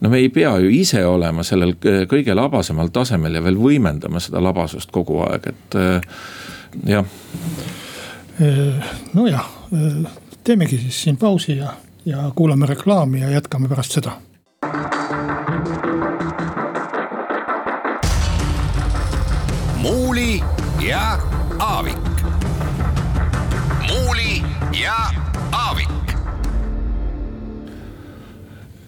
no 0.00 0.10
me 0.10 0.18
ei 0.18 0.32
pea 0.34 0.56
ju 0.62 0.70
ise 0.74 1.04
olema 1.06 1.44
sellel 1.46 1.76
kõige 2.10 2.34
labasemal 2.34 2.90
tasemel 2.94 3.38
ja 3.38 3.42
veel 3.44 3.58
võimendama 3.58 4.22
seda 4.22 4.42
labasust 4.42 4.90
kogu 4.94 5.20
aeg, 5.28 5.50
et 5.52 5.78
äh, 5.78 6.14
jah. 6.94 7.18
Äh, 8.42 8.94
nojah, 9.14 9.46
teemegi 10.44 10.78
siis 10.82 11.02
siin 11.04 11.18
pausi 11.20 11.58
ja, 11.58 11.74
ja 12.06 12.30
kuulame 12.34 12.66
reklaami 12.66 13.22
ja 13.22 13.36
jätkame 13.38 13.70
pärast 13.70 13.98
seda 14.00 14.18
Aavik. 21.78 21.96
muuli 23.88 24.42
ja 24.82 24.94
Aavik. 25.52 25.88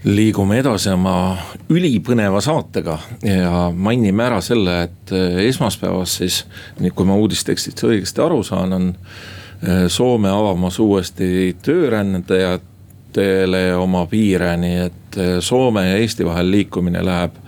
liigume 0.05 0.59
edasi 0.59 0.91
oma 0.91 1.37
ülipõneva 1.71 2.41
saatega 2.43 2.99
ja 3.23 3.71
mainime 3.75 4.25
ära 4.27 4.41
selle, 4.43 4.83
et 4.89 5.13
eh, 5.15 5.47
esmaspäevas 5.47 6.17
siis, 6.19 6.47
kui 6.91 7.07
ma 7.07 7.15
uudistekstist 7.15 7.79
õigesti 7.87 8.27
aru 8.27 8.43
saan, 8.43 8.73
on 8.73 8.91
eh, 8.91 9.87
Soome 9.87 10.31
avamas 10.35 10.79
uuesti 10.83 11.57
töörändajatele 11.63 13.77
oma 13.79 14.07
piire, 14.11 14.57
nii 14.59 14.79
et 14.89 15.15
eh, 15.15 15.39
Soome 15.39 15.87
ja 15.93 15.97
Eesti 16.03 16.27
vahel 16.27 16.51
liikumine 16.59 17.07
läheb 17.07 17.39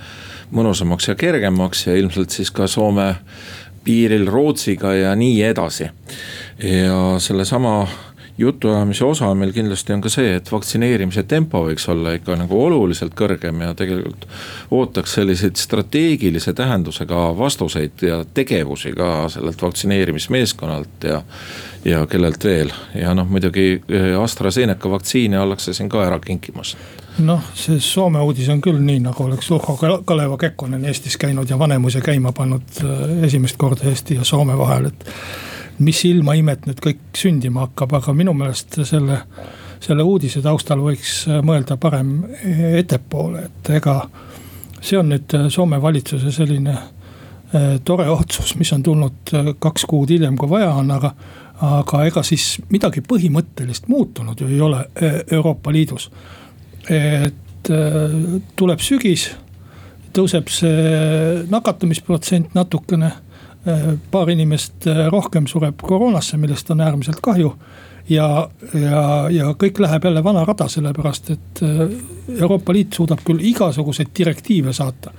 mõnusamaks 0.52 1.08
ja 1.08 1.14
kergemaks 1.18 1.86
ja 1.88 1.96
ilmselt 1.98 2.30
siis 2.30 2.50
ka 2.54 2.66
Soome 2.70 3.16
piiril 3.84 4.26
Rootsiga 4.30 4.94
ja 4.94 5.16
nii 5.16 5.42
edasi. 5.42 5.90
ja 6.62 7.18
sellesama 7.18 7.88
jutuajamise 8.38 9.04
osa 9.04 9.34
meil 9.34 9.52
kindlasti 9.52 9.92
on 9.92 10.00
ka 10.00 10.10
see, 10.12 10.36
et 10.36 10.48
vaktsineerimise 10.52 11.24
tempo 11.28 11.62
võiks 11.66 11.84
olla 11.92 12.14
ikka 12.16 12.36
nagu 12.40 12.58
oluliselt 12.64 13.14
kõrgem 13.18 13.60
ja 13.64 13.74
tegelikult 13.76 14.24
ootaks 14.72 15.18
selliseid 15.18 15.60
strateegilise 15.60 16.54
tähendusega 16.56 17.26
vastuseid 17.38 18.06
ja 18.08 18.22
tegevusi 18.34 18.94
ka 18.96 19.28
sellelt 19.32 19.62
vaktsineerimismeeskonnalt 19.62 21.08
ja. 21.08 21.22
ja 21.84 22.06
kellelt 22.06 22.44
veel 22.44 22.72
ja 22.94 23.14
noh, 23.14 23.28
muidugi 23.28 23.68
eh, 23.76 24.12
AstraZeneca 24.20 24.90
vaktsiine 24.90 25.40
ollakse 25.40 25.76
siin 25.76 25.92
ka 25.92 26.06
ära 26.06 26.20
kinkimas 26.24 26.76
noh, 27.18 27.40
see 27.54 27.80
Soome 27.80 28.20
uudis 28.24 28.48
on 28.52 28.60
küll 28.64 28.78
nii, 28.80 29.00
nagu 29.04 29.24
oleks 29.26 29.50
Urho 29.52 29.76
Kaleva 30.06 30.36
Kekkonen 30.40 30.84
Eestis 30.88 31.18
käinud 31.20 31.50
ja 31.50 31.58
Vanemuise 31.58 32.00
käima 32.00 32.32
pannud 32.32 32.78
äh, 32.84 33.24
esimest 33.26 33.58
korda 33.60 33.88
Eesti 33.90 34.16
ja 34.20 34.24
Soome 34.24 34.56
vahel, 34.58 34.88
et. 34.92 35.10
mis 35.82 36.04
ilmaimet 36.04 36.66
nüüd 36.68 36.80
kõik 36.84 37.00
sündima 37.16 37.66
hakkab, 37.66 37.96
aga 37.98 38.12
minu 38.14 38.34
meelest 38.36 38.76
selle, 38.86 39.22
selle 39.82 40.04
uudise 40.06 40.42
taustal 40.44 40.80
võiks 40.84 41.22
äh, 41.28 41.42
mõelda 41.44 41.76
parem 41.76 42.22
ettepoole, 42.78 43.46
et 43.48 43.70
ega. 43.80 44.02
see 44.80 44.98
on 44.98 45.12
nüüd 45.12 45.36
äh, 45.36 45.48
Soome 45.50 45.82
valitsuse 45.82 46.32
selline 46.32 46.78
tore 47.84 48.06
otsus, 48.08 48.54
mis 48.56 48.70
on 48.72 48.80
tulnud 48.82 49.28
kaks 49.60 49.82
kuud 49.84 50.08
hiljem, 50.08 50.38
kui 50.40 50.48
vaja 50.48 50.70
on, 50.72 50.90
aga 50.90 51.10
aga 51.62 51.98
ega 52.08 52.22
siis 52.24 52.56
midagi 52.72 53.02
põhimõttelist 53.04 53.90
muutunud 53.92 54.40
ju 54.40 54.48
ei 54.48 54.60
ole 54.64 54.86
Euroopa 55.30 55.70
Liidus 55.72 56.08
et 56.90 57.70
äh, 57.70 58.40
tuleb 58.56 58.82
sügis, 58.82 59.28
tõuseb 60.14 60.50
see 60.52 61.44
nakatumisprotsent 61.50 62.56
natukene. 62.58 63.12
Äh, 63.62 63.92
paar 64.10 64.30
inimest 64.32 64.88
äh, 64.90 65.06
rohkem 65.12 65.46
sureb 65.46 65.82
koroonasse, 65.82 66.36
millest 66.40 66.70
on 66.74 66.82
äärmiselt 66.82 67.20
kahju 67.22 67.52
ja, 68.10 68.26
ja, 68.74 69.04
ja 69.30 69.52
kõik 69.54 69.78
läheb 69.78 70.08
jälle 70.08 70.24
vana 70.24 70.42
rada, 70.44 70.66
sellepärast 70.68 71.30
et 71.30 71.62
Euroopa 72.40 72.74
Liit 72.74 72.98
suudab 72.98 73.22
küll 73.22 73.44
igasuguseid 73.52 74.10
direktiive 74.18 74.74
saata. 74.74 75.12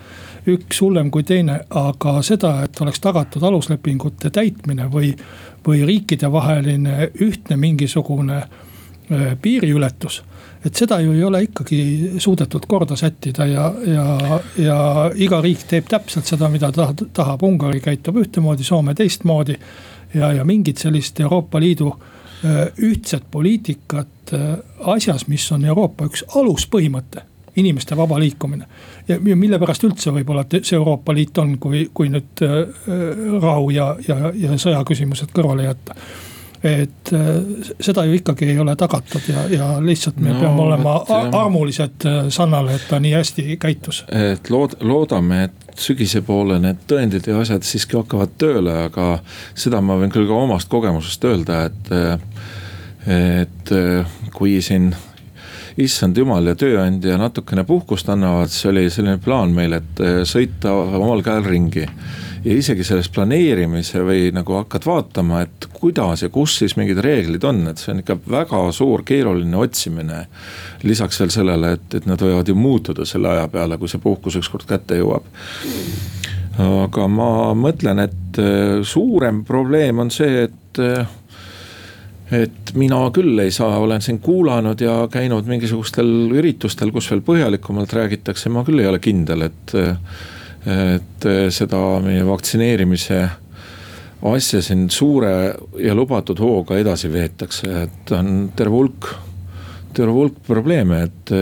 üks 0.43 0.82
hullem 0.84 1.08
kui 1.12 1.24
teine, 1.24 1.62
aga 1.70 2.17
seda, 2.22 2.65
et 2.65 2.82
oleks 2.84 3.00
tagatud 3.00 3.43
aluslepingute 3.48 4.29
täitmine 4.29 4.89
või, 4.91 5.13
või 5.63 5.86
riikidevaheline 5.88 7.12
ühtne 7.24 7.55
mingisugune 7.55 8.41
piiriületus 9.41 10.20
et 10.65 10.75
seda 10.75 11.00
ju 11.03 11.13
ei 11.13 11.24
ole 11.24 11.43
ikkagi 11.43 11.79
suudetud 12.24 12.65
korda 12.67 12.96
sättida 12.96 13.46
ja, 13.46 13.67
ja, 13.88 14.39
ja 14.58 14.77
iga 15.15 15.41
riik 15.43 15.65
teeb 15.67 15.89
täpselt 15.91 16.29
seda, 16.29 16.50
mida 16.50 16.72
ta 16.72 16.89
tahab, 17.13 17.43
Ungari 17.43 17.82
käitub 17.84 18.22
ühtemoodi, 18.24 18.63
Soome 18.63 18.96
teistmoodi. 18.96 19.58
ja, 20.13 20.32
ja 20.34 20.46
mingit 20.46 20.77
sellist 20.77 21.20
Euroopa 21.20 21.60
Liidu 21.60 21.91
äh, 21.91 22.67
ühtset 22.77 23.24
poliitikat 23.32 24.34
äh, 24.34 24.58
asjas, 24.79 25.27
mis 25.27 25.51
on 25.51 25.65
Euroopa 25.65 26.05
üks 26.05 26.25
aluspõhimõte 26.36 27.27
inimeste 27.55 27.98
vaba 27.98 28.20
liikumine. 28.20 28.65
ja, 29.08 29.20
mille 29.20 29.60
pärast 29.60 29.84
üldse 29.84 30.12
võib-olla 30.12 30.46
see 30.50 30.77
Euroopa 30.77 31.13
Liit 31.13 31.38
on, 31.38 31.58
kui, 31.60 31.89
kui 31.93 32.10
nüüd 32.10 32.46
äh, 32.46 32.62
rahu 33.41 33.70
ja, 33.70 33.96
ja, 34.08 34.32
ja 34.36 34.58
sõjaküsimused 34.58 35.36
kõrvale 35.36 35.67
jätta 35.67 35.96
et 36.63 37.12
äh, 37.13 37.29
seda 37.84 38.05
ju 38.08 38.15
ikkagi 38.17 38.48
ei 38.53 38.60
ole 38.60 38.75
tagatud 38.79 39.25
ja, 39.27 39.43
ja 39.51 39.67
lihtsalt 39.84 40.20
me 40.24 40.32
no, 40.32 40.39
peame 40.39 40.62
olema 40.63 40.96
et, 41.03 41.36
armulised 41.36 42.08
äh, 42.08 42.20
Sannale, 42.32 42.77
et 42.79 42.88
ta 42.89 43.00
nii 43.03 43.13
hästi 43.17 43.58
käitus. 43.60 44.03
et 44.08 44.50
lood-, 44.53 44.77
loodame, 44.82 45.43
et 45.50 45.79
sügise 45.79 46.22
poole 46.24 46.60
need 46.63 46.86
tõendid 46.88 47.27
ja 47.27 47.39
asjad 47.43 47.67
siiski 47.67 47.98
hakkavad 48.00 48.38
tööle, 48.39 48.77
aga 48.88 49.17
seda 49.55 49.82
ma 49.84 49.98
võin 50.00 50.13
küll 50.13 50.29
ka 50.29 50.43
omast 50.46 50.72
kogemusest 50.72 51.32
öelda, 51.32 51.65
et. 51.70 51.96
et 53.03 53.72
kui 54.34 54.62
siin 54.63 54.93
issand 55.82 56.18
jumal 56.18 56.46
ja 56.51 56.56
tööandja 56.56 57.18
natukene 57.18 57.63
puhkust 57.65 58.10
annavad, 58.13 58.51
siis 58.53 58.70
oli 58.70 58.89
selline 58.94 59.18
plaan 59.24 59.56
meil, 59.56 59.80
et 59.80 60.03
sõita 60.30 60.74
omal 60.74 61.24
käel 61.25 61.48
ringi 61.48 61.88
ja 62.44 62.56
isegi 62.58 62.84
selles 62.84 63.08
planeerimise 63.13 64.01
või 64.03 64.27
nagu 64.36 64.58
hakkad 64.58 64.86
vaatama, 64.88 65.44
et 65.46 65.68
kuidas 65.74 66.25
ja 66.25 66.30
kus 66.34 66.58
siis 66.60 66.75
mingid 66.80 67.00
reeglid 67.03 67.44
on, 67.48 67.62
et 67.72 67.80
see 67.80 67.94
on 67.94 68.01
ikka 68.03 68.18
väga 68.30 68.63
suur 68.75 69.03
keeruline 69.08 69.58
otsimine. 69.58 70.25
lisaks 70.84 71.20
veel 71.20 71.32
sellele, 71.32 71.74
et, 71.77 71.88
et 71.96 72.06
nad 72.10 72.20
võivad 72.20 72.48
ju 72.48 72.56
muutuda 72.56 73.06
selle 73.08 73.32
aja 73.32 73.48
peale, 73.48 73.77
kui 73.77 73.88
see 73.88 74.03
puhkus 74.03 74.36
ükskord 74.42 74.68
kätte 74.68 75.00
jõuab. 75.00 75.24
aga 76.60 77.08
ma 77.08 77.53
mõtlen, 77.56 78.03
et 78.03 78.39
äh, 78.39 78.84
suurem 78.84 79.44
probleem 79.48 80.00
on 80.00 80.12
see, 80.12 80.44
et 80.50 80.84
äh, 80.84 81.08
et 82.33 82.73
mina 82.79 82.99
küll 83.13 83.39
ei 83.43 83.51
saa, 83.51 83.77
olen 83.83 84.01
siin 84.01 84.19
kuulanud 84.23 84.81
ja 84.81 85.03
käinud 85.11 85.47
mingisugustel 85.49 86.07
üritustel, 86.33 86.91
kus 86.95 87.09
veel 87.11 87.23
põhjalikumalt 87.25 87.93
räägitakse, 87.93 88.51
ma 88.53 88.65
küll 88.67 88.83
ei 88.83 88.89
ole 88.91 89.01
kindel, 89.03 89.49
et. 89.49 89.77
et 90.63 91.25
seda 91.51 91.79
meie 91.99 92.21
vaktsineerimise 92.23 93.17
asja 94.31 94.61
siin 94.63 94.85
suure 94.87 95.33
ja 95.83 95.95
lubatud 95.95 96.39
hooga 96.39 96.77
edasi 96.79 97.09
veetakse, 97.11 97.67
et 97.81 98.13
on 98.15 98.29
terve 98.55 98.77
hulk 98.77 99.09
terve 99.93 100.15
hulk 100.15 100.39
probleeme, 100.47 101.03
et 101.03 101.33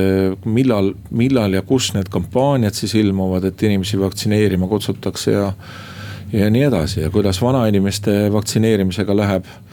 millal, 0.50 0.89
millal 1.15 1.53
ja 1.53 1.62
kus 1.62 1.91
need 1.93 2.10
kampaaniad 2.12 2.75
siis 2.75 2.98
ilmuvad, 3.00 3.45
et 3.48 3.63
inimesi 3.63 4.00
vaktsineerima 4.01 4.67
kutsutakse 4.67 5.38
ja. 5.38 5.45
ja 6.33 6.50
nii 6.50 6.65
edasi 6.67 7.05
ja 7.05 7.12
kuidas 7.13 7.39
vanainimeste 7.41 8.25
vaktsineerimisega 8.33 9.15
läheb 9.15 9.45
Äh, 9.45 9.71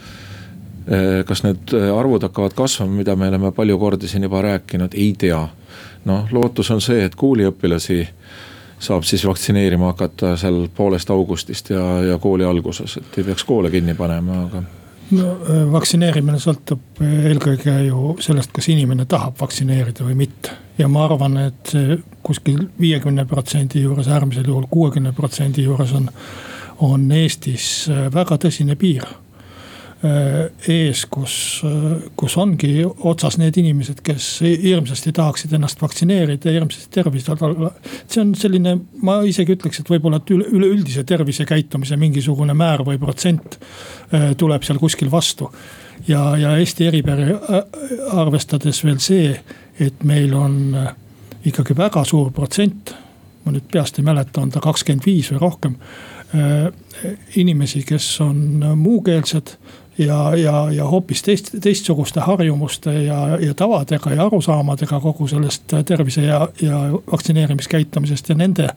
kas 1.25 1.43
need 1.45 1.73
äh, 1.73 1.97
arvud 1.97 2.23
hakkavad 2.25 2.55
kasvama, 2.57 2.95
mida 2.97 3.15
me 3.15 3.27
oleme 3.27 3.51
palju 3.51 3.77
kordi 3.77 4.07
siin 4.07 4.23
juba 4.25 4.41
rääkinud, 4.41 4.95
ei 4.97 5.13
tea. 5.17 5.47
noh, 6.05 6.27
lootus 6.31 6.71
on 6.71 6.81
see, 6.81 7.03
et 7.05 7.15
kooliõpilasi 7.15 8.07
saab 8.79 9.03
siis 9.03 9.25
vaktsineerima 9.27 9.91
hakata 9.91 10.37
seal 10.39 10.63
poolest 10.75 11.09
augustist 11.11 11.69
ja, 11.69 11.83
ja 12.01 12.17
kooli 12.17 12.47
alguses, 12.47 12.97
et 12.97 13.17
ei 13.19 13.27
peaks 13.27 13.43
koole 13.43 13.69
kinni 13.69 13.93
panema, 13.93 14.41
aga 14.47 14.63
no 15.11 15.29
äh, 15.35 15.61
vaktsineerimine 15.71 16.41
sõltub 16.41 17.03
eelkõige 17.05 17.77
ju 17.85 18.15
sellest, 18.23 18.55
kas 18.55 18.71
inimene 18.73 19.05
tahab 19.05 19.37
vaktsineerida 19.41 20.07
või 20.07 20.17
mitte. 20.25 20.57
ja 20.77 20.87
ma 20.87 21.05
arvan, 21.05 21.37
et 21.51 21.75
kuskil 22.23 22.65
viiekümne 22.81 23.25
protsendi 23.29 23.85
juures, 23.85 24.07
äärmisel 24.07 24.47
juhul 24.47 24.65
kuuekümne 24.69 25.13
protsendi 25.13 25.69
juures 25.69 25.93
on, 25.93 26.09
on 26.79 27.11
Eestis 27.11 27.89
väga 28.13 28.41
tõsine 28.41 28.79
piir 28.79 29.05
Äh, 29.05 29.28
ees, 30.01 31.01
kus, 31.11 31.33
äh, 31.67 32.05
kus 32.15 32.37
ongi 32.39 32.85
otsas 32.87 33.35
need 33.39 33.57
inimesed, 33.59 33.99
kes 34.03 34.27
hirmsasti 34.41 35.11
tahaksid 35.15 35.51
ennast 35.57 35.81
vaktsineerida, 35.81 36.53
hirmsasti 36.55 36.87
tervised 36.95 37.41
olla. 37.43 37.71
see 38.07 38.21
on 38.21 38.31
selline, 38.35 38.77
ma 39.03 39.17
isegi 39.27 39.57
ütleks, 39.57 39.81
et 39.81 39.91
võib-olla, 39.91 40.21
et 40.21 40.31
üle, 40.31 40.45
üleüldise 40.55 41.03
tervisekäitumise 41.03 41.97
mingisugune 41.99 42.55
määr 42.55 42.85
või 42.87 42.99
protsent 43.01 43.59
äh, 43.59 44.31
tuleb 44.39 44.63
seal 44.63 44.79
kuskil 44.79 45.11
vastu. 45.11 45.51
ja, 46.07 46.37
ja 46.37 46.55
Eesti 46.57 46.87
eripära 46.87 47.35
arvestades 48.15 48.79
veel 48.85 49.01
see, 49.03 49.35
et 49.79 50.03
meil 50.07 50.33
on 50.33 50.79
ikkagi 51.43 51.75
väga 51.75 52.05
suur 52.07 52.31
protsent, 52.31 52.95
ma 53.43 53.51
nüüd 53.51 53.67
peast 53.71 53.99
ei 53.99 54.07
mäleta, 54.07 54.39
on 54.39 54.55
ta 54.55 54.63
kakskümmend 54.63 55.03
viis 55.03 55.33
või 55.33 55.43
rohkem 55.43 55.75
inimesi, 57.35 57.81
kes 57.89 58.05
on 58.21 58.61
muukeelsed 58.77 59.55
ja, 59.99 60.35
ja, 60.35 60.71
ja 60.71 60.85
hoopis 60.87 61.21
teist, 61.23 61.51
teistsuguste 61.61 62.23
harjumuste 62.23 62.93
ja, 63.03 63.37
ja 63.41 63.53
tavadega 63.53 64.13
ja 64.13 64.25
arusaamadega 64.25 64.99
kogu 64.99 65.27
sellest 65.27 65.73
tervise 65.85 66.21
ja, 66.21 66.47
ja 66.61 66.81
vaktsineerimiskäitumisest 67.11 68.29
ja 68.29 68.35
nende 68.35 68.69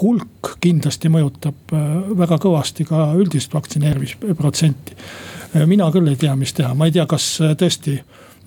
hulk 0.00 0.56
kindlasti 0.60 1.10
mõjutab 1.12 1.74
äh, 1.76 1.88
väga 2.18 2.38
kõvasti 2.40 2.86
ka 2.88 3.10
üldist 3.18 3.54
vaktsineerimisprotsenti. 3.54 4.96
Äh, 5.56 5.66
mina 5.68 5.90
küll 5.92 6.08
ei 6.08 6.16
tea, 6.20 6.36
mis 6.36 6.54
teha, 6.56 6.72
ma 6.74 6.88
ei 6.88 6.94
tea, 6.94 7.06
kas 7.08 7.26
äh, 7.44 7.56
tõesti 7.58 7.98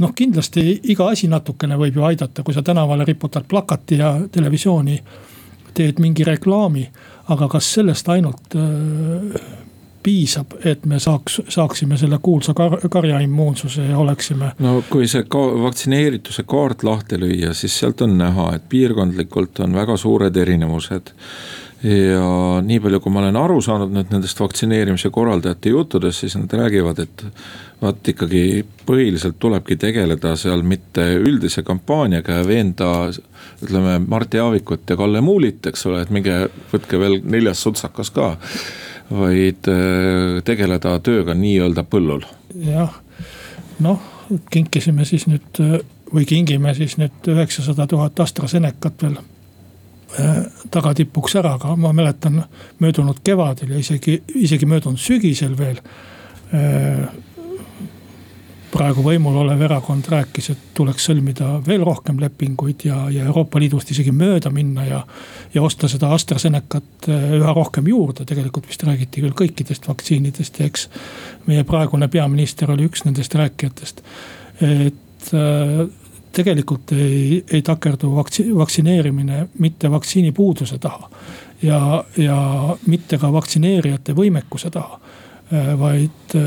noh, 0.02 0.14
kindlasti 0.16 0.80
iga 0.92 1.10
asi 1.14 1.30
natukene 1.32 1.78
võib 1.80 2.00
ju 2.00 2.08
aidata, 2.08 2.44
kui 2.44 2.54
sa 2.54 2.66
tänavale 2.66 3.06
riputad 3.06 3.46
plakati 3.50 4.02
ja 4.02 4.16
televisiooni 4.32 5.00
teed 5.76 6.00
mingi 6.00 6.24
reklaami. 6.24 6.90
aga 7.28 7.48
kas 7.50 7.74
sellest 7.74 8.10
ainult 8.10 8.54
piisab, 10.06 10.54
et 10.66 10.86
me 10.86 11.00
saaks, 11.02 11.40
saaksime 11.50 11.98
selle 11.98 12.20
kuulsa 12.22 12.54
kar 12.54 12.78
karjaimmuunsuse 12.92 13.90
ja 13.90 13.98
oleksime. 13.98 14.52
no 14.60 14.78
kui 14.90 15.10
see 15.10 15.26
ka 15.30 15.42
vaktsineerituse 15.66 16.46
kaart 16.50 16.86
lahti 16.86 17.20
lüüa, 17.22 17.54
siis 17.58 17.80
sealt 17.80 18.06
on 18.06 18.18
näha, 18.22 18.52
et 18.56 18.70
piirkondlikult 18.70 19.64
on 19.66 19.74
väga 19.74 19.98
suured 19.98 20.38
erinevused 20.38 21.14
ja 21.86 22.62
nii 22.66 22.80
palju, 22.82 23.00
kui 23.02 23.14
ma 23.14 23.22
olen 23.22 23.38
aru 23.38 23.58
saanud 23.62 23.92
nüüd 23.94 24.14
nendest 24.14 24.40
vaktsineerimise 24.40 25.12
korraldajate 25.14 25.74
juttudest, 25.74 26.24
siis 26.24 26.38
nad 26.40 26.54
räägivad, 26.54 27.02
et 27.04 27.26
vaat 27.82 28.14
ikkagi 28.14 28.64
põhiliselt 28.88 29.38
tulebki 29.40 29.78
tegeleda 29.82 30.36
seal 30.40 30.64
mitte 30.66 31.06
üldise 31.20 31.66
kampaaniaga 31.68 32.40
ja 32.40 32.48
veenda. 32.48 32.92
ütleme 33.64 34.00
Martti 34.08 34.40
Aavikut 34.40 34.90
ja 34.90 34.98
Kalle 34.98 35.22
Muulit, 35.22 35.66
eks 35.66 35.86
ole, 35.86 36.02
et 36.02 36.10
minge 36.10 36.50
võtke 36.74 37.00
veel 37.00 37.22
neljas 37.24 37.62
sutsakas 37.64 38.10
ka 38.12 38.36
vaid 39.12 39.70
äh, 39.70 40.42
tegeleda 40.46 40.98
tööga 41.06 41.36
nii-öelda 41.38 41.86
põllul. 41.90 42.26
jah, 42.66 42.94
noh 43.80 44.12
kinkisime 44.50 45.06
siis 45.06 45.28
nüüd 45.30 45.60
või 46.14 46.26
kingime 46.26 46.74
siis 46.74 46.98
nüüd 46.98 47.28
üheksasada 47.30 47.88
tuhat 47.88 48.20
AstraZenecat 48.20 49.04
veel 49.04 49.18
äh, 49.18 50.42
tagatipuks 50.72 51.36
ära, 51.42 51.56
aga 51.60 51.76
ma 51.76 51.94
mäletan 51.96 52.44
möödunud 52.80 53.22
kevadel 53.24 53.76
ja 53.76 53.82
isegi, 53.82 54.22
isegi 54.36 54.70
möödunud 54.70 55.02
sügisel 55.02 55.58
veel 55.58 55.80
äh, 56.54 57.06
praegu 58.76 59.04
võimul 59.06 59.38
olev 59.40 59.62
erakond 59.68 60.08
rääkis, 60.12 60.50
et 60.52 60.64
tuleks 60.76 61.08
sõlmida 61.08 61.48
veel 61.66 61.84
rohkem 61.88 62.20
lepinguid 62.20 62.86
ja, 62.88 63.06
ja 63.14 63.26
Euroopa 63.30 63.60
Liidust 63.62 63.92
isegi 63.94 64.12
mööda 64.16 64.52
minna 64.54 64.86
ja. 64.88 65.02
ja 65.54 65.64
osta 65.64 65.90
seda 65.92 66.12
AstraZenecat 66.16 67.10
äh, 67.10 67.28
üha 67.40 67.54
rohkem 67.56 67.88
juurde, 67.92 68.26
tegelikult 68.28 68.68
vist 68.70 68.84
räägiti 68.88 69.24
küll 69.24 69.36
kõikidest 69.38 69.88
vaktsiinidest 69.88 70.60
ja 70.60 70.68
eks. 70.70 70.90
meie 71.48 71.64
praegune 71.68 72.10
peaminister 72.12 72.72
oli 72.74 72.88
üks 72.90 73.06
nendest 73.08 73.36
rääkijatest, 73.40 74.04
et 74.66 75.32
äh, 75.32 75.86
tegelikult 76.36 76.92
ei, 76.98 77.44
ei 77.52 77.64
takerdu 77.64 78.12
vaktsi-, 78.18 78.50
vaktsineerimine 78.56 79.48
mitte 79.60 79.92
vaktsiinipuuduse 79.92 80.78
taha. 80.84 81.10
ja, 81.62 82.04
ja 82.18 82.38
mitte 82.88 83.18
ka 83.18 83.32
vaktsineerijate 83.34 84.16
võimekuse 84.18 84.70
taha 84.72 85.00
vaid 85.52 86.34
äh, 86.36 86.46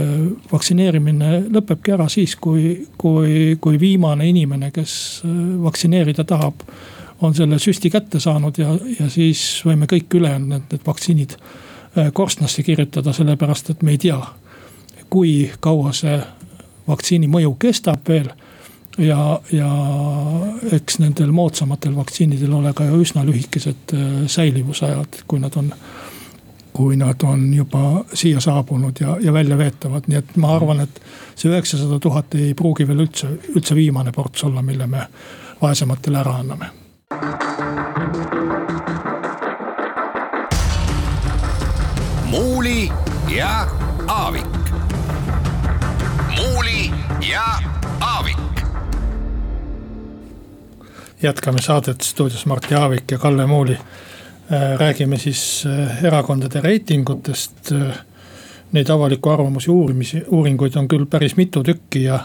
vaktsineerimine 0.52 1.44
lõpebki 1.54 1.94
ära 1.94 2.08
siis, 2.10 2.34
kui, 2.36 2.72
kui, 2.98 3.56
kui 3.60 3.78
viimane 3.80 4.26
inimene, 4.26 4.72
kes 4.74 4.94
äh, 5.24 5.36
vaktsineerida 5.62 6.24
tahab, 6.26 6.64
on 7.22 7.34
selle 7.34 7.58
süsti 7.62 7.90
kätte 7.90 8.20
saanud 8.22 8.58
ja, 8.58 8.72
ja 8.98 9.06
siis 9.10 9.62
võime 9.66 9.86
kõik 9.90 10.18
ülejäänud 10.18 10.52
need, 10.54 10.66
need 10.70 10.84
vaktsiinid 10.86 11.38
korstnasse 12.14 12.62
kirjutada, 12.62 13.10
sellepärast 13.16 13.72
et 13.72 13.80
me 13.82 13.96
ei 13.96 13.98
tea, 13.98 14.18
kui 15.10 15.48
kaua 15.60 15.90
see 15.96 16.18
vaktsiini 16.86 17.26
mõju 17.32 17.56
kestab 17.58 18.06
veel 18.06 18.28
ja, 19.02 19.40
ja 19.50 19.70
eks 20.76 21.00
nendel 21.02 21.32
moodsamatel 21.34 21.96
vaktsiinidel 21.96 22.54
ole 22.60 22.70
ka 22.76 22.86
üsna 23.00 23.24
lühikesed 23.26 23.96
säilivusajad, 24.30 25.24
kui 25.26 25.42
nad 25.42 25.58
on 25.58 25.72
kui 26.78 26.96
nad 26.96 27.22
on 27.26 27.54
juba 27.54 28.04
siia 28.14 28.40
saabunud 28.40 29.00
ja, 29.00 29.16
ja 29.20 29.32
väljaveetavad, 29.32 30.04
nii 30.06 30.18
et 30.18 30.36
ma 30.38 30.52
arvan, 30.54 30.84
et 30.84 31.00
see 31.34 31.50
üheksasada 31.50 31.98
tuhat 31.98 32.36
ei 32.38 32.52
pruugi 32.54 32.86
veel 32.86 33.02
üldse, 33.02 33.32
üldse 33.50 33.74
viimane 33.74 34.12
ports 34.14 34.44
olla, 34.46 34.62
mille 34.62 34.86
me 34.86 35.08
vaesematele 35.62 36.20
ära 36.22 36.36
anname. 36.38 36.70
muuli 42.30 42.92
ja 43.34 43.66
Aavik. 44.06 44.70
muuli 46.36 46.90
ja 47.30 47.46
Aavik 48.00 48.62
jätkame 51.22 51.62
saadet 51.62 52.00
stuudios 52.00 52.46
Martti 52.46 52.74
Aavik 52.74 53.10
ja 53.10 53.18
Kalle 53.18 53.46
Muuli 53.46 53.78
räägime 54.50 55.18
siis 55.18 55.64
äh, 55.66 56.04
erakondade 56.04 56.60
reitingutest. 56.60 57.72
Äh, 57.72 57.98
neid 58.72 58.90
avaliku 58.90 59.30
arvamuse 59.32 59.70
uurimisi, 59.70 60.22
uuringuid 60.28 60.74
on 60.76 60.88
küll 60.88 61.06
päris 61.08 61.36
mitu 61.36 61.62
tükki 61.64 62.02
ja 62.02 62.18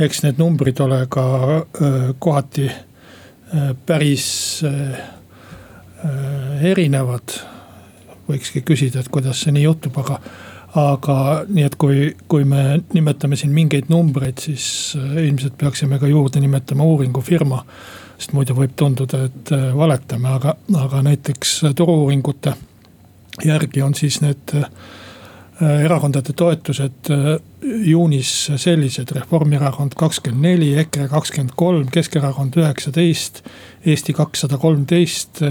eks 0.00 0.22
need 0.24 0.38
numbrid 0.40 0.80
ole 0.80 1.02
ka 1.12 1.24
kohati 2.18 2.70
päris 3.86 4.28
erinevad. 6.64 7.36
võikski 8.28 8.62
küsida, 8.64 9.04
et 9.04 9.12
kuidas 9.12 9.44
see 9.44 9.52
nii 9.52 9.66
juhtub, 9.66 10.00
aga, 10.00 10.16
aga 10.80 11.18
nii, 11.44 11.66
et 11.68 11.76
kui, 11.76 12.08
kui 12.26 12.48
me 12.48 12.80
nimetame 12.94 13.36
siin 13.36 13.52
mingeid 13.54 13.92
numbreid, 13.92 14.40
siis 14.48 14.96
ilmselt 14.96 15.54
peaksime 15.60 16.00
ka 16.00 16.08
juurde 16.08 16.40
nimetama 16.40 16.88
uuringufirma 16.88 17.60
sest 18.16 18.32
muidu 18.36 18.56
võib 18.56 18.76
tunduda, 18.76 19.26
et 19.28 19.52
äh, 19.54 19.70
valetame, 19.76 20.30
aga, 20.38 20.56
aga 20.80 21.02
näiteks 21.04 21.58
turu-uuringute 21.76 22.54
järgi 23.44 23.82
on 23.84 23.94
siis 23.94 24.20
need 24.24 24.54
äh, 24.56 24.68
erakondade 25.84 26.32
toetused 26.36 27.10
äh, 27.12 27.28
juunis 27.84 28.32
sellised, 28.56 29.12
Reformierakond 29.16 29.96
kakskümmend 29.98 30.48
neli, 30.48 30.72
EKRE 30.80 31.10
kakskümmend 31.12 31.56
kolm, 31.56 31.90
Keskerakond 31.92 32.56
üheksateist, 32.56 33.42
Eesti 33.86 34.16
kakssada 34.16 34.58
kolmteist. 34.58 35.44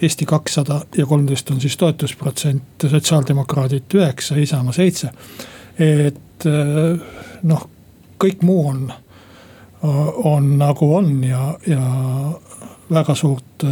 Eesti 0.00 0.24
kakssada 0.24 0.78
ja 0.96 1.04
kolmteist 1.04 1.50
on 1.52 1.58
siis 1.60 1.74
toetusprotsent, 1.76 2.86
sotsiaaldemokraadid 2.88 3.98
üheksa, 3.98 4.38
Isamaa 4.40 4.72
seitse. 4.72 5.10
et 5.76 6.46
noh, 7.42 7.66
kõik 8.24 8.40
muu 8.48 8.62
on, 8.70 8.86
on 9.82 10.58
nagu 10.58 10.94
on 10.96 11.24
ja, 11.24 11.54
ja 11.66 11.82
väga 12.90 13.14
suurt 13.14 13.64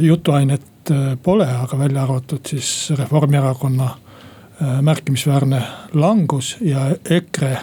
jutuainet 0.00 0.92
pole, 1.22 1.46
aga 1.46 1.78
välja 1.78 2.02
arvatud 2.02 2.46
siis 2.46 2.90
Reformierakonna 2.98 3.88
märkimisväärne 4.82 5.62
langus 5.94 6.56
ja 6.60 6.88
EKRE 7.10 7.58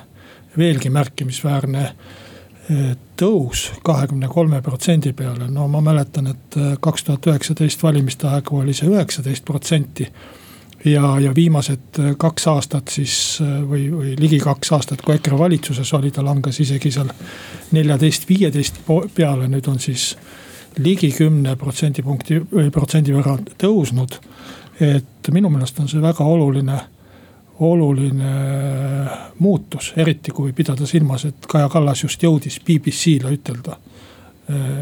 veelgi 0.58 0.90
märkimisväärne 0.90 1.90
tõus 3.20 3.68
kahekümne 3.84 4.28
kolme 4.28 4.62
protsendi 4.62 5.14
peale, 5.14 5.50
no 5.52 5.68
ma 5.68 5.82
mäletan, 5.82 6.32
et 6.32 6.58
kaks 6.82 7.04
tuhat 7.04 7.28
üheksateist 7.28 7.84
valimiste 7.84 8.28
aegu 8.28 8.62
oli 8.62 8.74
see 8.74 8.90
üheksateist 8.90 9.46
protsenti 9.46 10.08
ja, 10.86 11.20
ja 11.20 11.36
viimased 11.36 12.00
kaks 12.18 12.48
aastat 12.48 12.94
siis 12.94 13.42
või, 13.42 13.88
või 13.92 14.16
ligi 14.20 14.40
kaks 14.44 14.72
aastat, 14.78 15.02
kui 15.02 15.16
EKRE 15.18 15.38
valitsuses 15.40 15.94
oli, 15.98 16.12
ta 16.12 16.24
langes 16.26 16.60
isegi 16.62 16.92
seal 16.94 17.12
neljateist, 17.76 18.28
viieteist 18.30 18.82
peale, 19.16 19.50
nüüd 19.52 19.68
on 19.72 19.80
siis 19.80 20.14
ligi 20.78 21.12
kümne 21.16 21.56
protsendipunkti 21.56 22.42
või 22.52 22.70
protsendi 22.74 23.16
võrra 23.16 23.38
tõusnud. 23.62 24.20
et 24.80 25.32
minu 25.32 25.50
meelest 25.50 25.80
on 25.80 25.88
see 25.88 26.02
väga 26.02 26.24
oluline, 26.24 26.80
oluline 27.60 28.34
muutus, 29.40 29.94
eriti 29.98 30.32
kui 30.32 30.52
pidada 30.54 30.86
silmas, 30.86 31.26
et 31.26 31.48
Kaja 31.48 31.70
Kallas 31.70 32.04
just 32.04 32.24
jõudis 32.24 32.60
BBC-le 32.60 33.32
ütelda 33.32 33.78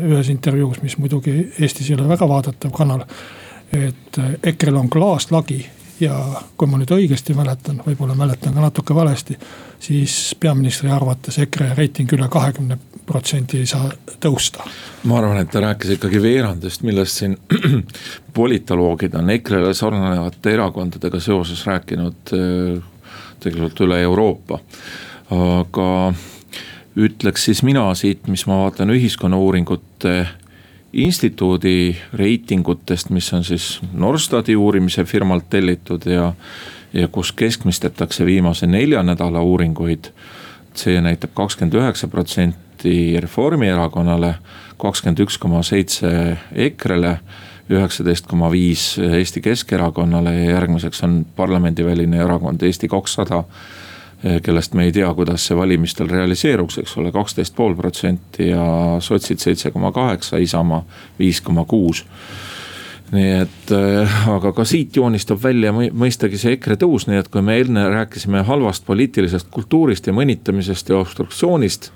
ühes 0.03 0.29
intervjuus, 0.29 0.81
mis 0.81 0.97
muidugi 0.97 1.53
Eestis 1.59 1.89
ei 1.89 1.95
ole 1.95 2.09
väga 2.09 2.27
vaadatav 2.27 2.71
kanal. 2.71 3.05
et 3.73 4.17
EKRE-l 4.43 4.75
on 4.75 4.89
klaaslagi 4.89 5.65
ja 6.03 6.17
kui 6.57 6.69
ma 6.69 6.79
nüüd 6.79 6.91
õigesti 6.93 7.35
mäletan, 7.37 7.81
võib-olla 7.85 8.15
mäletan 8.17 8.55
ka 8.55 8.63
natuke 8.63 8.95
valesti, 8.95 9.37
siis 9.83 10.35
peaministri 10.39 10.91
arvates 10.91 11.39
EKRE 11.43 11.73
reiting 11.77 12.11
üle 12.15 12.27
kahekümne 12.31 12.77
protsendi 13.05 13.59
ei 13.63 13.67
saa 13.69 13.89
tõusta. 14.23 14.63
ma 15.03 15.17
arvan, 15.19 15.41
et 15.43 15.51
ta 15.51 15.63
rääkis 15.63 15.97
ikkagi 15.97 16.21
veerandist, 16.23 16.83
millest 16.87 17.19
siin 17.21 17.37
politoloogid 18.37 19.15
on 19.19 19.29
EKRE-le 19.35 19.73
sarnanevate 19.73 20.53
erakondadega 20.53 21.19
seoses 21.19 21.65
rääkinud 21.67 22.35
äh, 22.37 22.83
tegelikult 23.43 23.83
üle 23.87 23.99
Euroopa. 24.01 24.59
aga 25.33 25.89
ütleks 26.99 27.49
siis 27.49 27.63
mina 27.63 27.87
siit, 27.97 28.27
mis 28.27 28.45
ma 28.47 28.63
vaatan 28.63 28.93
ühiskonnauuringute 28.93 30.15
instituudi 30.93 31.95
reitingutest, 32.13 33.09
mis 33.09 33.33
on 33.33 33.43
siis 33.43 33.81
Norstati 33.93 34.55
uurimise 34.55 35.03
firmalt 35.03 35.49
tellitud 35.49 36.05
ja, 36.05 36.33
ja 36.93 37.07
kus 37.07 37.31
keskmistatakse 37.31 38.25
viimase 38.25 38.67
nelja 38.67 39.03
nädala 39.03 39.41
uuringuid. 39.41 40.13
see 40.73 41.01
näitab 41.01 41.29
kakskümmend 41.37 41.75
üheksa 41.77 42.07
protsenti 42.07 43.19
Reformierakonnale, 43.21 44.35
kakskümmend 44.81 45.19
üks 45.21 45.37
koma 45.37 45.61
seitse 45.63 46.37
EKRE-le 46.55 47.19
üheksateist 47.69 48.25
koma 48.27 48.49
viis 48.51 48.97
Eesti 48.97 49.41
Keskerakonnale 49.41 50.33
ja 50.33 50.49
järgmiseks 50.51 51.03
on 51.03 51.25
parlamendiväline 51.35 52.17
erakond 52.17 52.61
Eesti 52.61 52.87
kakssada 52.87 53.43
kellest 54.43 54.73
me 54.73 54.85
ei 54.87 54.91
tea, 54.95 55.09
kuidas 55.13 55.49
see 55.49 55.57
valimistel 55.57 56.07
realiseeruks, 56.07 56.77
eks 56.79 56.97
ole, 56.97 57.11
kaksteist 57.11 57.55
pool 57.55 57.75
protsenti 57.75 58.47
ja 58.53 58.63
sotsid 59.03 59.43
seitse 59.43 59.71
koma 59.71 59.91
kaheksa, 59.91 60.39
Isamaa 60.39 60.83
viis 61.19 61.41
koma 61.43 61.65
kuus 61.67 62.05
nii 63.13 63.33
et, 63.43 63.71
eh, 63.71 64.13
aga 64.31 64.51
ka 64.55 64.65
siit 64.65 64.95
joonistab 64.97 65.41
välja 65.43 65.73
mõistagi 65.73 66.39
see 66.39 66.55
EKRE 66.57 66.77
tõus, 66.81 67.05
nii 67.07 67.19
et 67.21 67.29
kui 67.31 67.43
me 67.45 67.59
enne 67.61 67.85
rääkisime 67.91 68.41
halvast 68.47 68.85
poliitilisest 68.87 69.51
kultuurist 69.53 70.07
ja 70.07 70.15
mõnitamisest 70.15 70.89
ja 70.89 70.97
obstruktsioonist. 71.01 71.91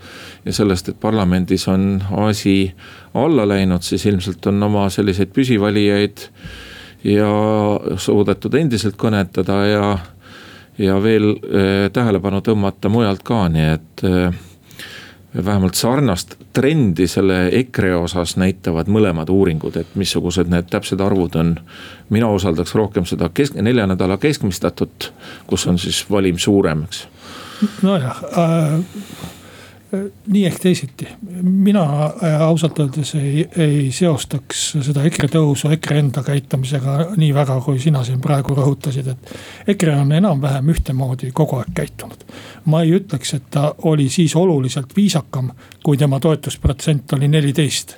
ja 0.45 0.53
sellest, 0.53 0.89
et 0.89 0.99
parlamendis 0.99 1.67
on 1.67 2.03
asi 2.27 2.73
alla 3.13 3.47
läinud, 3.47 3.81
siis 3.81 4.05
ilmselt 4.05 4.45
on 4.47 4.63
oma 4.63 4.89
selliseid 4.89 5.33
püsivalijaid 5.33 6.27
ja 7.03 7.31
suudetud 7.97 8.53
endiselt 8.53 8.95
kõnetada 8.95 9.57
ja 9.67 9.97
ja 10.77 10.97
veel 11.03 11.31
äh, 11.31 11.87
tähelepanu 11.93 12.41
tõmmata 12.45 12.89
mujalt 12.89 13.23
ka, 13.25 13.47
nii 13.49 13.69
et 13.73 14.03
äh, 14.07 14.35
vähemalt 15.45 15.75
sarnast 15.75 16.35
trendi 16.53 17.07
selle 17.07 17.47
EKRE 17.59 17.95
osas 17.95 18.37
näitavad 18.37 18.89
mõlemad 18.89 19.29
uuringud, 19.29 19.77
et 19.77 19.95
missugused 19.99 20.49
need 20.49 20.69
täpsed 20.71 21.01
arvud 21.01 21.35
on. 21.35 21.55
mina 22.09 22.29
usaldaks 22.31 22.75
rohkem 22.75 23.05
seda 23.05 23.29
kesk-, 23.29 23.61
nelja 23.61 23.87
nädala 23.87 24.17
keskmistatut, 24.17 25.11
kus 25.47 25.67
on 25.67 25.77
siis 25.77 26.05
valim 26.11 26.37
suurem, 26.37 26.83
eks. 26.83 27.07
nojah 27.81 28.23
äh 28.37 29.35
nii 30.27 30.45
ehk 30.45 30.59
teisiti, 30.59 31.07
mina 31.41 31.83
äh, 32.05 32.41
ausalt 32.41 32.79
öeldes 32.79 33.13
ei, 33.15 33.45
ei 33.57 33.91
seostaks 33.95 34.63
seda 34.83 35.05
EKRE 35.07 35.29
tõusu 35.31 35.71
EKRE 35.71 36.01
enda 36.01 36.23
käitumisega 36.27 36.95
nii 37.15 37.29
väga, 37.35 37.55
kui 37.63 37.79
sina 37.79 38.03
siin 38.03 38.19
praegu 38.23 38.55
rõhutasid, 38.57 39.07
et. 39.13 39.31
EKRE 39.75 39.95
on 40.01 40.11
enam-vähem 40.17 40.73
ühtemoodi 40.73 41.31
kogu 41.35 41.61
aeg 41.61 41.71
käitunud. 41.77 42.25
ma 42.65 42.81
ei 42.83 42.97
ütleks, 42.99 43.33
et 43.37 43.47
ta 43.51 43.69
oli 43.87 44.09
siis 44.09 44.35
oluliselt 44.35 44.95
viisakam, 44.95 45.53
kui 45.83 45.97
tema 45.97 46.19
toetusprotsent 46.19 47.13
oli 47.13 47.31
neliteist 47.31 47.97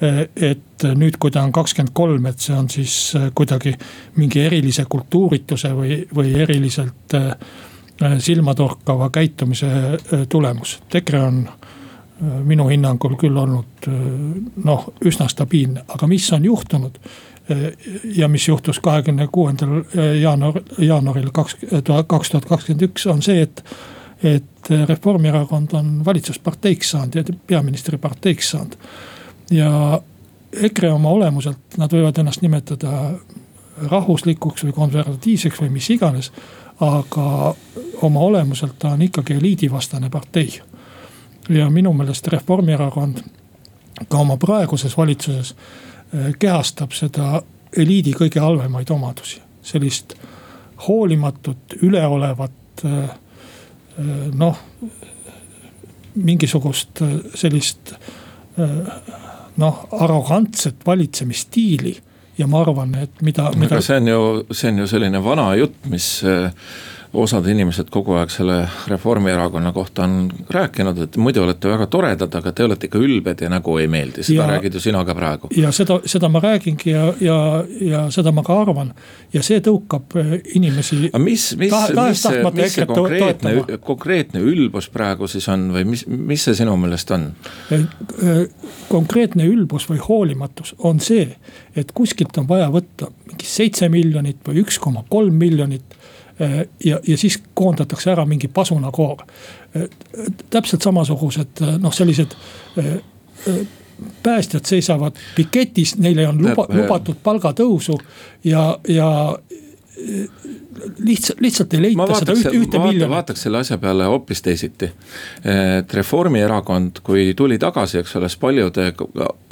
äh, 0.00 0.24
et 0.36 0.88
nüüd, 0.96 1.20
kui 1.20 1.30
ta 1.30 1.44
on 1.44 1.52
kakskümmend 1.52 1.92
kolm, 1.92 2.26
et 2.32 2.40
see 2.40 2.56
on 2.56 2.72
siis 2.72 3.12
äh, 3.16 3.28
kuidagi 3.34 3.76
mingi 4.16 4.40
erilise 4.48 4.88
kultuurituse 4.88 5.76
või, 5.76 6.04
või 6.16 6.32
eriliselt 6.46 7.14
äh, 7.14 7.32
Äh, 7.36 7.75
silmatorkava 8.18 9.10
käitumise 9.10 9.66
äh, 9.66 10.26
tulemus. 10.28 10.80
EKRE 10.94 11.22
on 11.22 11.48
äh, 11.48 12.40
minu 12.44 12.68
hinnangul 12.68 13.16
küll 13.20 13.36
olnud 13.36 13.88
noh, 14.64 14.86
üsna 15.04 15.28
stabiilne, 15.28 15.84
aga 15.88 16.06
mis 16.06 16.32
on 16.32 16.44
juhtunud 16.44 16.98
ja 18.16 18.26
mis 18.28 18.48
juhtus 18.48 18.80
kahekümne 18.82 19.28
kuuendal 19.30 19.84
jaanuar, 20.18 20.56
jaanuaril 20.82 21.28
kaks, 21.30 21.56
kaks 22.06 22.30
tuhat 22.32 22.48
kakskümmend 22.48 22.82
üks 22.88 23.06
on 23.06 23.22
see, 23.22 23.44
et. 23.46 23.62
et 24.24 24.70
Reformierakond 24.88 25.76
on 25.78 25.90
valitsusparteiks 26.04 26.88
saanud 26.90 27.14
ja 27.14 27.22
peaministri 27.46 27.98
parteiks 28.02 28.50
saanud. 28.50 28.74
ja 29.50 30.00
EKRE 30.52 30.92
oma 30.92 31.10
olemuselt, 31.10 31.76
nad 31.78 31.92
võivad 31.92 32.18
ennast 32.18 32.42
nimetada 32.42 33.12
rahvuslikuks 33.90 34.64
või 34.64 34.72
konservatiivseks 34.76 35.60
või 35.60 35.74
mis 35.76 35.88
iganes 35.92 36.30
aga 36.80 37.54
oma 38.02 38.20
olemuselt 38.20 38.78
ta 38.78 38.88
on 38.88 39.02
ikkagi 39.02 39.34
eliidivastane 39.34 40.10
partei. 40.10 40.60
ja 41.48 41.70
minu 41.70 41.92
meelest 41.92 42.26
Reformierakond 42.26 43.18
ka 44.08 44.18
oma 44.18 44.36
praeguses 44.36 44.96
valitsuses 44.96 45.54
eh, 46.14 46.34
kehastab 46.38 46.92
seda 46.92 47.42
eliidi 47.76 48.12
kõige 48.12 48.40
halvemaid 48.40 48.90
omadusi. 48.90 49.40
sellist 49.62 50.14
hoolimatut, 50.88 51.78
üleolevat 51.82 52.84
eh, 52.84 52.92
eh, 53.02 54.26
noh, 54.34 54.58
mingisugust 56.14 57.02
sellist 57.34 57.92
noh, 59.56 59.80
arrogantset 59.92 60.86
valitsemisstiili 60.86 61.96
ja 62.38 62.46
ma 62.46 62.60
arvan, 62.64 62.94
et 63.00 63.22
mida, 63.24 63.50
mida. 63.56 63.80
see 63.80 63.96
on 63.96 64.08
ju, 64.08 64.20
see 64.52 64.70
on 64.72 64.82
ju 64.82 64.86
selline 64.90 65.22
vana 65.24 65.48
jutt, 65.56 65.78
mis 65.90 66.08
äh, 66.24 66.50
osad 67.16 67.46
inimesed 67.48 67.88
kogu 67.92 68.16
aeg 68.18 68.30
selle 68.32 68.56
Reformierakonna 68.90 69.72
kohta 69.72 70.04
on 70.04 70.30
rääkinud, 70.50 70.98
et 71.06 71.16
muidu 71.16 71.42
olete 71.42 71.68
väga 71.70 71.86
toredad, 71.90 72.34
aga 72.38 72.52
te 72.52 72.64
olete 72.64 72.88
ikka 72.90 73.00
ülbed 73.02 73.42
ja 73.42 73.50
nägu 73.52 73.76
ei 73.80 73.88
meeldi, 73.90 74.24
seda 74.26 74.42
ja, 74.42 74.48
räägid 74.54 74.76
ju 74.76 74.82
sina 74.84 75.04
ka 75.04 75.14
praegu. 75.16 75.50
ja 75.56 75.72
seda, 75.72 75.98
seda 76.04 76.28
ma 76.32 76.40
räägingi 76.44 76.90
ja, 76.90 77.06
ja, 77.20 77.38
ja 77.80 78.02
seda 78.14 78.32
ma 78.36 78.44
ka 78.46 78.58
arvan 78.62 78.92
ja 79.32 79.42
see 79.46 79.62
tõukab 79.64 80.16
äh, 80.20 80.34
inimesi. 80.58 80.98
aga 81.12 81.22
mis, 81.22 81.48
mis, 81.56 81.72
mis 81.72 82.22
see, 82.22 82.42
mis 82.60 82.76
see 82.76 82.88
konkreetne, 82.90 83.54
konkreetne 83.86 84.42
ülbus 84.44 84.90
praegu 84.92 85.28
siis 85.30 85.48
on 85.52 85.70
või 85.76 85.86
mis, 85.94 86.06
mis 86.06 86.44
see 86.48 86.58
sinu 86.58 86.76
meelest 86.80 87.12
on? 87.16 87.30
Äh, 87.72 87.86
äh, 88.22 88.42
konkreetne 88.92 89.48
ülbus 89.48 89.88
või 89.90 90.02
hoolimatus 90.04 90.74
on 90.78 91.00
see, 91.00 91.30
et 91.76 91.96
kuskilt 91.96 92.36
on 92.40 92.48
vaja 92.50 92.68
võtta 92.72 93.10
mingi 93.30 93.48
seitse 93.48 93.88
miljonit 93.92 94.42
või 94.46 94.64
üks 94.64 94.80
koma 94.82 95.04
kolm 95.08 95.38
miljonit 95.40 95.96
ja, 96.84 97.00
ja 97.06 97.16
siis 97.16 97.42
koondatakse 97.54 98.10
ära 98.12 98.26
mingi 98.26 98.48
pasunakoor. 98.48 99.24
Äh, 99.76 99.88
täpselt 100.50 100.82
samasugused 100.82 101.62
äh, 101.62 101.78
noh, 101.80 101.94
sellised 101.94 102.36
päästjad 104.22 104.64
seisavad 104.64 105.16
piketis, 105.36 105.96
neile 105.98 106.28
on 106.28 106.42
luba, 106.42 106.66
lubatud 106.68 107.16
palgatõusu 107.22 107.96
ja, 108.44 108.78
ja 108.88 109.08
lihtsalt, 110.98 111.40
lihtsalt 111.40 111.74
ei 111.74 111.80
leita 111.82 112.06
seda 112.18 112.34
ühte, 112.36 112.52
ühte 112.52 112.78
vaata, 112.78 112.90
miljonit. 112.90 113.12
vaataks 113.12 113.44
selle 113.46 113.60
asja 113.62 113.78
peale 113.80 114.08
hoopis 114.10 114.42
teisiti. 114.44 114.90
et 115.44 115.94
Reformierakond, 115.94 117.00
kui 117.06 117.32
tuli 117.36 117.58
tagasi, 117.58 117.98
eks 118.02 118.16
ole, 118.20 118.28
siis 118.28 118.40
paljude 118.40 118.90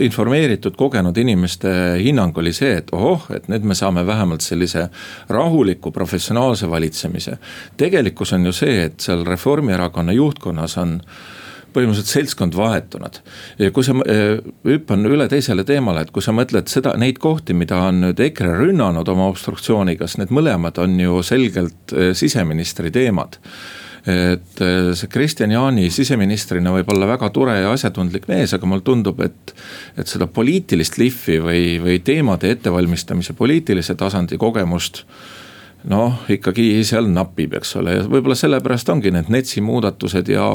informeeritud, 0.04 0.76
kogenud 0.76 1.16
inimeste 1.16 1.70
hinnang 2.02 2.36
oli 2.38 2.52
see, 2.52 2.74
et 2.82 2.92
ohoh, 2.92 3.28
et 3.34 3.48
nüüd 3.48 3.64
me 3.64 3.76
saame 3.78 4.06
vähemalt 4.06 4.44
sellise 4.44 4.88
rahuliku, 5.28 5.92
professionaalse 5.92 6.70
valitsemise. 6.70 7.38
tegelikkus 7.76 8.32
on 8.32 8.46
ju 8.46 8.52
see, 8.52 8.84
et 8.90 9.00
seal 9.00 9.24
Reformierakonna 9.24 10.12
juhtkonnas 10.12 10.78
on 10.78 11.00
põhimõtteliselt 11.74 12.12
seltskond 12.12 12.56
vahetunud. 12.58 13.20
kui 13.74 13.86
sa, 13.86 13.94
äh, 14.08 14.40
hüppan 14.66 15.06
üle 15.10 15.28
teisele 15.28 15.64
teemale, 15.64 16.04
et 16.04 16.12
kui 16.14 16.22
sa 16.22 16.32
mõtled 16.32 16.70
seda, 16.70 16.94
neid 17.00 17.18
kohti, 17.18 17.54
mida 17.54 17.80
on 17.88 18.00
nüüd 18.06 18.20
EKRE 18.20 18.52
rünnanud 18.58 19.08
oma 19.08 19.28
obstruktsiooniga, 19.32 20.06
siis 20.06 20.22
need 20.24 20.34
mõlemad 20.34 20.78
on 20.82 20.98
ju 21.00 21.22
selgelt 21.22 21.94
äh, 21.94 22.12
siseministri 22.14 22.90
teemad 22.94 23.40
et 24.04 24.60
äh, 24.60 24.90
see 24.92 25.08
Kristian 25.08 25.52
Jaani 25.54 25.88
siseministrina 25.92 26.74
võib 26.74 26.90
olla 26.92 27.08
väga 27.14 27.30
tore 27.32 27.54
ja 27.56 27.70
asjatundlik 27.72 28.26
mees, 28.28 28.52
aga 28.52 28.68
mulle 28.68 28.84
tundub, 28.84 29.20
et. 29.24 29.54
et 29.96 30.10
seda 30.10 30.26
poliitilist 30.28 30.98
lihvi 31.00 31.38
või, 31.40 31.62
või 31.80 32.00
teemade 32.04 32.50
ettevalmistamise 32.52 33.32
poliitilise 33.38 33.96
tasandi 33.96 34.36
kogemust 34.40 35.04
noh, 35.90 36.20
ikkagi 36.32 36.66
seal 36.86 37.08
napib, 37.12 37.54
eks 37.58 37.74
ole, 37.80 37.98
ja 37.98 38.04
võib-olla 38.08 38.36
sellepärast 38.38 38.88
ongi 38.92 39.12
need 39.14 39.30
NETS-i 39.32 39.62
muudatused 39.64 40.30
ja. 40.32 40.46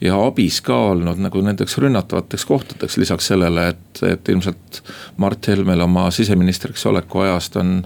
ja 0.00 0.20
ABIS 0.26 0.62
ka 0.64 0.78
olnud 0.92 1.20
nagu 1.20 1.42
nendeks 1.44 1.76
rünnatavateks 1.82 2.46
kohtadeks, 2.48 2.96
lisaks 3.00 3.28
sellele, 3.32 3.68
et, 3.74 4.04
et 4.08 4.32
ilmselt 4.32 4.82
Mart 5.20 5.48
Helmel 5.48 5.84
oma 5.84 6.08
siseministriks 6.14 6.86
oleku 6.88 7.26
ajast 7.26 7.60
on 7.60 7.82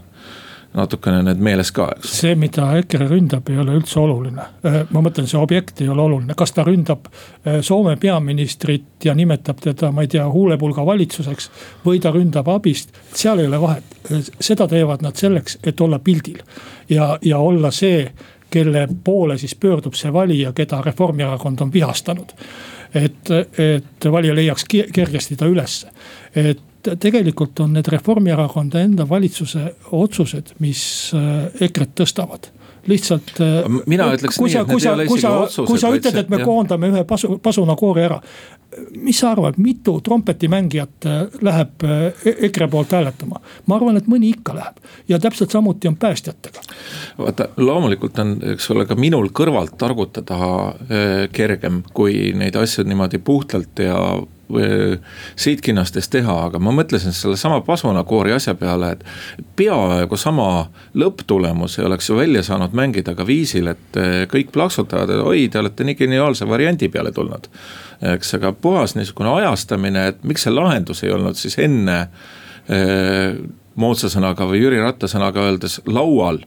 natukene 0.76 1.22
need 1.24 1.40
meeles 1.42 1.72
ka, 1.74 1.88
eks. 1.96 2.12
see, 2.20 2.34
mida 2.38 2.68
EKRE 2.80 3.08
ründab, 3.10 3.48
ei 3.50 3.58
ole 3.60 3.76
üldse 3.78 3.98
oluline. 4.00 4.44
Äh, 4.66 4.78
ma 4.92 5.02
mõtlen, 5.04 5.28
see 5.30 5.40
objekt 5.40 5.80
ei 5.84 5.88
ole 5.92 6.04
oluline, 6.04 6.36
kas 6.38 6.52
ta 6.56 6.64
ründab 6.66 7.08
äh, 7.08 7.58
Soome 7.66 7.96
peaministrit 8.00 9.08
ja 9.08 9.14
nimetab 9.16 9.62
teda, 9.64 9.90
ma 9.94 10.04
ei 10.04 10.12
tea, 10.12 10.26
huulepulga 10.30 10.86
valitsuseks. 10.86 11.50
või 11.86 12.00
ta 12.02 12.12
ründab 12.14 12.48
abist, 12.52 12.94
seal 13.14 13.40
ei 13.42 13.50
ole 13.50 13.60
vahet, 13.60 13.98
äh, 14.10 14.30
seda 14.40 14.68
teevad 14.68 15.04
nad 15.06 15.16
selleks, 15.16 15.58
et 15.64 15.80
olla 15.80 15.98
pildil. 15.98 16.42
ja, 16.88 17.18
ja 17.22 17.38
olla 17.38 17.70
see, 17.70 18.06
kelle 18.50 18.86
poole 19.04 19.38
siis 19.38 19.54
pöördub 19.54 19.94
see 19.94 20.12
valija, 20.12 20.52
keda 20.52 20.80
Reformierakond 20.84 21.60
on 21.60 21.72
vihastanud 21.72 22.32
et, 22.94 23.30
et 23.58 24.06
valija 24.12 24.34
leiaks 24.34 24.64
kergesti 24.92 25.36
ta 25.36 25.46
ülesse. 25.50 25.90
et 26.34 26.60
tegelikult 27.00 27.60
on 27.64 27.74
need 27.76 27.88
Reformierakonna 27.92 28.84
enda 28.86 29.08
valitsuse 29.08 29.72
otsused, 29.96 30.54
mis 30.62 30.82
äh, 31.16 31.48
EKRE-t 31.66 31.96
tõstavad 32.02 32.52
lihtsalt. 32.86 33.32
Äh, 33.42 33.64
mina 33.90 34.10
ütleks 34.14 34.38
nii, 34.38 34.52
et 34.60 34.68
need 34.70 34.84
ei 34.84 34.92
ole 34.92 35.06
isegi 35.08 35.32
otsused. 35.32 35.70
kui 35.70 35.80
sa 35.82 35.90
ütled, 35.94 36.20
et 36.22 36.30
me 36.30 36.38
jah. 36.38 36.46
koondame 36.46 36.92
ühe 36.92 37.02
pasu, 37.08 37.38
pasunakoori 37.42 38.06
ära. 38.06 38.20
mis 39.00 39.18
sa 39.22 39.30
arvad, 39.32 39.56
mitu 39.62 39.94
trompetimängijat 40.04 41.06
äh, 41.08 41.20
läheb 41.42 41.84
EKRE 42.26 42.68
poolt 42.68 42.92
hääletama? 42.92 43.40
ma 43.66 43.78
arvan, 43.78 43.96
et 43.98 44.06
mõni 44.10 44.30
ikka 44.36 44.54
läheb 44.54 44.78
ja 45.08 45.18
täpselt 45.22 45.54
samuti 45.54 45.88
on 45.88 45.96
päästjatega. 45.96 46.62
vaata, 47.18 47.48
loomulikult 47.56 48.18
on, 48.22 48.36
eks 48.52 48.70
ole, 48.74 48.86
ka 48.86 48.94
minul 48.94 49.32
kõrvalt 49.34 49.74
targutada 49.80 50.38
kergem, 51.32 51.82
kui 51.94 52.32
neid 52.36 52.56
asju 52.60 52.84
niimoodi 52.86 53.18
puhtalt 53.18 53.82
ja 53.82 53.98
siitkinnastes 55.36 56.08
teha, 56.08 56.34
aga 56.48 56.58
ma 56.62 56.72
mõtlesin 56.74 57.14
sellesama 57.14 57.60
pasunakoori 57.66 58.34
asja 58.36 58.54
peale, 58.54 58.92
et. 58.92 59.04
peaaegu 59.56 60.16
sama 60.16 60.68
lõpptulemus 60.94 61.78
ei 61.78 61.86
oleks 61.88 62.10
ju 62.10 62.16
välja 62.16 62.42
saanud 62.46 62.76
mängida 62.76 63.14
ka 63.14 63.26
viisil, 63.26 63.72
et 63.72 64.00
eh, 64.00 64.24
kõik 64.30 64.52
plaksutavad, 64.54 65.10
et 65.10 65.24
oi, 65.24 65.48
te 65.48 65.58
olete 65.58 65.84
nii 65.84 65.98
geniaalse 65.98 66.48
variandi 66.48 66.88
peale 66.88 67.12
tulnud. 67.12 67.48
eks, 68.14 68.34
aga 68.38 68.52
puhas 68.52 68.94
niisugune 68.94 69.34
ajastamine, 69.40 70.08
et 70.12 70.24
miks 70.24 70.46
see 70.46 70.54
lahendus 70.54 71.02
ei 71.04 71.14
olnud 71.16 71.36
siis 71.36 71.58
enne 71.58 72.00
eh, 72.68 73.38
moodsa 73.76 74.10
sõnaga 74.12 74.46
või 74.48 74.62
Jüri 74.62 74.80
Ratta 74.80 75.08
sõnaga 75.10 75.44
öeldes 75.48 75.80
laual 75.86 76.40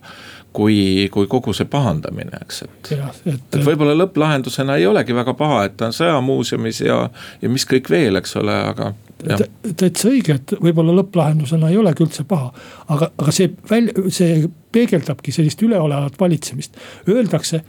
kui, 0.53 1.09
kui 1.12 1.27
kogu 1.29 1.53
see 1.53 1.67
pahandamine, 1.69 2.39
eks, 2.41 2.63
et. 2.65 2.91
et, 2.95 3.21
et 3.29 3.59
võib-olla 3.65 3.93
lõpplahendusena 3.97 4.79
ei 4.79 4.88
olegi 4.89 5.15
väga 5.15 5.35
paha, 5.38 5.63
et 5.67 5.77
ta 5.77 5.89
on 5.89 5.95
sõjamuuseumis 5.95 6.81
ja, 6.85 7.03
ja 7.41 7.51
mis 7.51 7.67
kõik 7.69 7.89
veel, 7.93 8.17
eks 8.19 8.35
ole, 8.41 8.55
aga. 8.71 8.91
täitsa 9.69 10.09
õige, 10.09 10.39
et 10.39 10.55
võib-olla 10.57 10.95
lõpplahendusena 11.01 11.69
ei 11.69 11.77
olegi 11.77 12.05
üldse 12.05 12.25
paha, 12.29 12.49
aga, 12.88 13.12
aga 13.17 13.35
see 13.35 13.53
välja, 13.69 14.09
see 14.13 14.43
peegeldabki 14.73 15.33
sellist 15.33 15.62
üleolevat 15.65 16.17
valitsemist. 16.19 16.77
Öeldakse, 17.09 17.63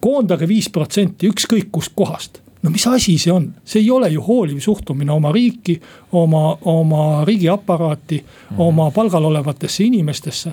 koondage 0.00 0.48
viis 0.48 0.70
protsenti 0.72 1.28
ükskõik 1.28 1.68
kust 1.72 1.92
kohast 1.96 2.40
no 2.62 2.70
mis 2.70 2.84
asi 2.86 3.16
see 3.18 3.32
on, 3.32 3.46
see 3.64 3.80
ei 3.80 3.90
ole 3.90 4.10
ju 4.12 4.22
hooliv 4.24 4.60
suhtumine 4.60 5.12
oma 5.12 5.32
riiki, 5.32 5.78
oma, 6.12 6.58
oma 6.68 7.24
riigiaparaati 7.24 8.18
mm, 8.18 8.26
-hmm. 8.26 8.60
oma 8.66 8.90
palgal 8.90 9.24
olevatesse 9.24 9.84
inimestesse 9.84 10.52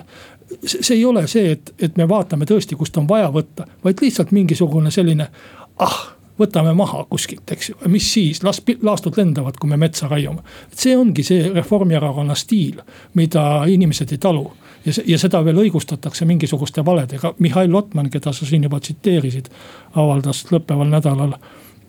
see 0.64 0.96
ei 0.96 1.04
ole 1.04 1.26
see, 1.26 1.52
et, 1.52 1.74
et 1.78 1.96
me 1.96 2.08
vaatame 2.08 2.46
tõesti, 2.48 2.76
kust 2.76 2.96
on 2.96 3.08
vaja 3.08 3.28
võtta, 3.32 3.66
vaid 3.84 4.00
lihtsalt 4.02 4.32
mingisugune 4.32 4.90
selline 4.94 5.28
ah 5.78 5.98
võtame 6.38 6.72
maha 6.74 7.04
kuskilt, 7.10 7.50
eks 7.50 7.70
ju, 7.70 7.76
mis 7.90 8.06
siis, 8.12 8.42
las 8.46 8.62
laastud 8.82 9.16
lendavad, 9.18 9.58
kui 9.60 9.70
me 9.70 9.76
metsa 9.76 10.08
raiume. 10.08 10.42
see 10.74 10.96
ongi 10.96 11.22
see 11.26 11.50
Reformierakonna 11.54 12.34
stiil, 12.34 12.80
mida 13.14 13.64
inimesed 13.66 14.12
ei 14.12 14.18
talu. 14.18 14.52
ja, 14.86 14.92
ja 15.06 15.18
seda 15.18 15.44
veel 15.44 15.58
õigustatakse 15.64 16.24
mingisuguste 16.24 16.84
valedega, 16.84 17.34
Mihhail 17.38 17.72
Lotman, 17.72 18.10
keda 18.10 18.32
sa 18.32 18.46
siin 18.46 18.62
juba 18.62 18.80
tsiteerisid, 18.80 19.48
avaldas 19.94 20.46
lõppeval 20.52 20.90
nädalal 20.90 21.34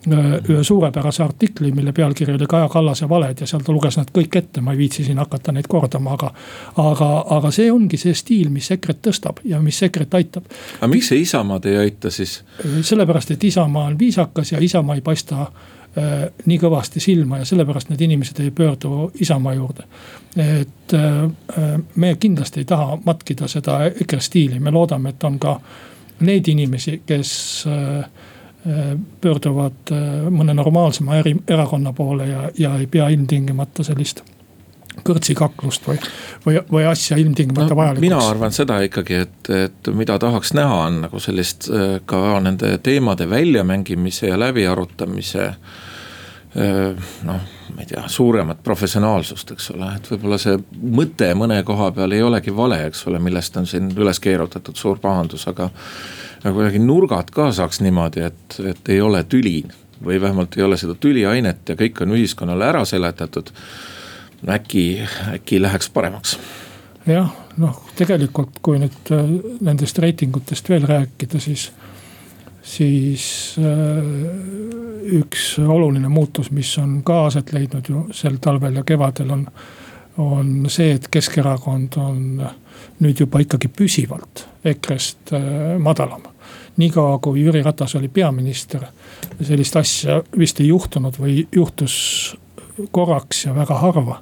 ühe 0.08 0.64
suurepärase 0.64 1.24
artikli, 1.24 1.72
mille 1.72 1.92
pealkiri 1.92 2.34
oli 2.34 2.46
Kaja 2.48 2.70
Kallase 2.70 3.10
valed 3.10 3.42
ja 3.42 3.48
seal 3.48 3.64
ta 3.66 3.74
luges 3.76 3.98
nad 4.00 4.12
kõik 4.16 4.38
ette, 4.40 4.62
ma 4.62 4.72
ei 4.72 4.78
viitsi 4.80 5.04
siin 5.04 5.20
hakata 5.20 5.52
neid 5.52 5.68
kordama, 5.68 6.14
aga. 6.16 6.32
aga, 6.78 7.10
aga 7.36 7.52
see 7.52 7.72
ongi 7.72 8.00
see 8.00 8.14
stiil, 8.16 8.48
mis 8.54 8.72
EKRE-t 8.72 9.02
tõstab 9.10 9.42
ja 9.44 9.60
mis 9.62 9.82
EKRE-t 9.84 10.16
aitab. 10.22 10.48
aga 10.80 10.92
miks 10.92 11.12
see 11.12 11.20
Isamaad 11.26 11.68
ei 11.68 11.78
aita 11.84 12.12
siis? 12.12 12.40
sellepärast, 12.82 13.36
et 13.36 13.44
Isamaa 13.44 13.90
on 13.92 14.00
viisakas 14.00 14.52
ja 14.52 14.64
Isamaa 14.64 14.96
ei 14.96 15.04
paista 15.04 15.42
äh, 15.42 16.26
nii 16.46 16.62
kõvasti 16.64 17.04
silma 17.04 17.44
ja 17.44 17.52
sellepärast 17.52 17.92
need 17.92 18.08
inimesed 18.08 18.40
ei 18.40 18.56
pöördu 18.56 19.12
Isamaa 19.20 19.54
juurde. 19.54 19.84
et 20.38 20.96
äh, 20.96 21.78
me 21.96 22.16
kindlasti 22.16 22.64
ei 22.64 22.66
taha 22.66 22.98
matkida 23.06 23.48
seda 23.48 23.84
EKRE 23.90 24.20
stiili, 24.20 24.60
me 24.60 24.72
loodame, 24.72 25.10
et 25.10 25.24
on 25.24 25.40
ka 25.40 25.60
neid 26.20 26.48
inimesi, 26.48 27.02
kes 27.06 27.66
äh, 27.68 28.06
pöörduvad 29.22 29.94
äh, 29.96 30.28
mõne 30.32 30.54
normaalsema 30.54 31.16
eri, 31.22 31.36
erakonna 31.48 31.94
poole 31.94 32.28
ja, 32.28 32.50
ja 32.60 32.76
ei 32.80 32.88
pea 32.92 33.08
ilmtingimata 33.14 33.84
sellist 33.88 34.24
kõrtsikaklust 35.06 35.86
või, 35.88 36.00
või, 36.46 36.58
või 36.72 36.88
asja 36.90 37.18
ilmtingimata 37.22 37.72
no, 37.72 37.78
vajalikuks. 37.80 38.04
mina 38.04 38.20
arvan 38.20 38.56
seda 38.56 38.82
ikkagi, 38.84 39.22
et, 39.26 39.52
et 39.56 39.92
mida 39.96 40.18
tahaks 40.20 40.52
näha, 40.58 40.82
on 40.90 41.02
nagu 41.06 41.22
sellist 41.24 41.70
äh, 41.72 42.00
ka 42.10 42.40
nende 42.44 42.76
teemade 42.84 43.30
väljamängimise 43.30 44.34
ja 44.34 44.40
läbiarutamise. 44.40 45.48
Äh, 46.60 47.12
noh, 47.24 47.42
ma 47.76 47.84
ei 47.84 47.88
tea, 47.94 48.04
suuremat 48.12 48.64
professionaalsust, 48.66 49.54
eks 49.56 49.72
ole, 49.76 49.92
et 49.96 50.12
võib-olla 50.12 50.40
see 50.42 50.58
mõte 50.82 51.30
mõne 51.38 51.62
koha 51.64 51.92
peal 51.96 52.18
ei 52.18 52.26
olegi 52.26 52.52
vale, 52.56 52.82
eks 52.90 53.06
ole, 53.08 53.22
millest 53.24 53.58
on 53.62 53.70
siin 53.70 53.92
üles 53.96 54.20
keerutatud 54.20 54.76
suur 54.76 55.00
pahandus, 55.00 55.46
aga 55.48 55.70
aga 56.44 56.54
kuidagi 56.56 56.80
nurgad 56.80 57.32
ka 57.36 57.50
saaks 57.56 57.82
niimoodi, 57.84 58.24
et, 58.30 58.60
et 58.72 58.92
ei 58.94 59.02
ole 59.02 59.24
tüli 59.28 59.64
või 60.06 60.22
vähemalt 60.22 60.58
ei 60.58 60.64
ole 60.64 60.78
seda 60.80 60.96
tüliainet 60.96 61.70
ja 61.70 61.76
kõik 61.80 62.02
on 62.04 62.16
ühiskonnale 62.16 62.66
ära 62.66 62.86
seletatud. 62.86 63.52
äkki, 64.48 65.02
äkki 65.34 65.62
läheks 65.62 65.90
paremaks. 65.90 66.38
jah, 67.06 67.32
noh, 67.58 67.82
tegelikult 67.96 68.60
kui 68.62 68.80
nüüd 68.80 69.12
äh, 69.12 69.34
nendest 69.62 70.00
reitingutest 70.00 70.70
veel 70.70 70.88
rääkida, 70.88 71.40
siis, 71.40 71.72
siis 72.62 73.56
äh, 73.60 75.20
üks 75.20 75.60
oluline 75.60 76.10
muutus, 76.10 76.52
mis 76.52 76.78
on 76.78 77.02
ka 77.04 77.26
aset 77.26 77.54
leidnud 77.54 77.90
ju 77.90 78.08
sel 78.12 78.38
talvel 78.42 78.76
ja 78.76 78.84
kevadel 78.84 79.32
on, 79.32 79.48
on 80.18 80.66
see, 80.70 80.94
et 80.96 81.08
Keskerakond 81.12 81.98
on 81.98 82.44
nüüd 83.00 83.20
juba 83.24 83.42
ikkagi 83.44 83.70
püsivalt 83.72 84.46
EKRE-st 84.68 85.34
äh, 85.34 85.78
madalam. 85.80 86.24
niikaua 86.80 87.18
kui 87.20 87.42
Jüri 87.44 87.64
Ratas 87.64 87.96
oli 87.96 88.08
peaminister, 88.08 88.86
sellist 89.42 89.76
asja 89.76 90.22
vist 90.38 90.60
ei 90.60 90.68
juhtunud 90.68 91.18
või 91.20 91.42
juhtus 91.52 91.96
korraks 92.92 93.46
ja 93.46 93.56
väga 93.56 93.80
harva. 93.80 94.22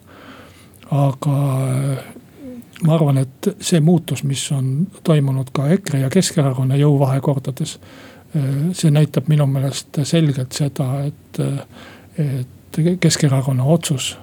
aga 0.92 1.38
äh, 1.68 2.04
ma 2.84 2.94
arvan, 2.94 3.18
et 3.18 3.50
see 3.60 3.80
muutus, 3.82 4.24
mis 4.24 4.52
on 4.52 4.88
toimunud 5.04 5.50
ka 5.54 5.68
EKRE 5.74 6.06
ja 6.06 6.10
Keskerakonna 6.10 6.78
jõuvahekordades. 6.78 7.80
Äh, 8.36 8.54
see 8.74 8.92
näitab 8.92 9.28
minu 9.28 9.48
meelest 9.48 10.00
selgelt 10.04 10.54
seda, 10.54 11.06
et, 11.06 11.42
et 12.18 12.82
Keskerakonna 13.02 13.64
otsus 13.64 14.16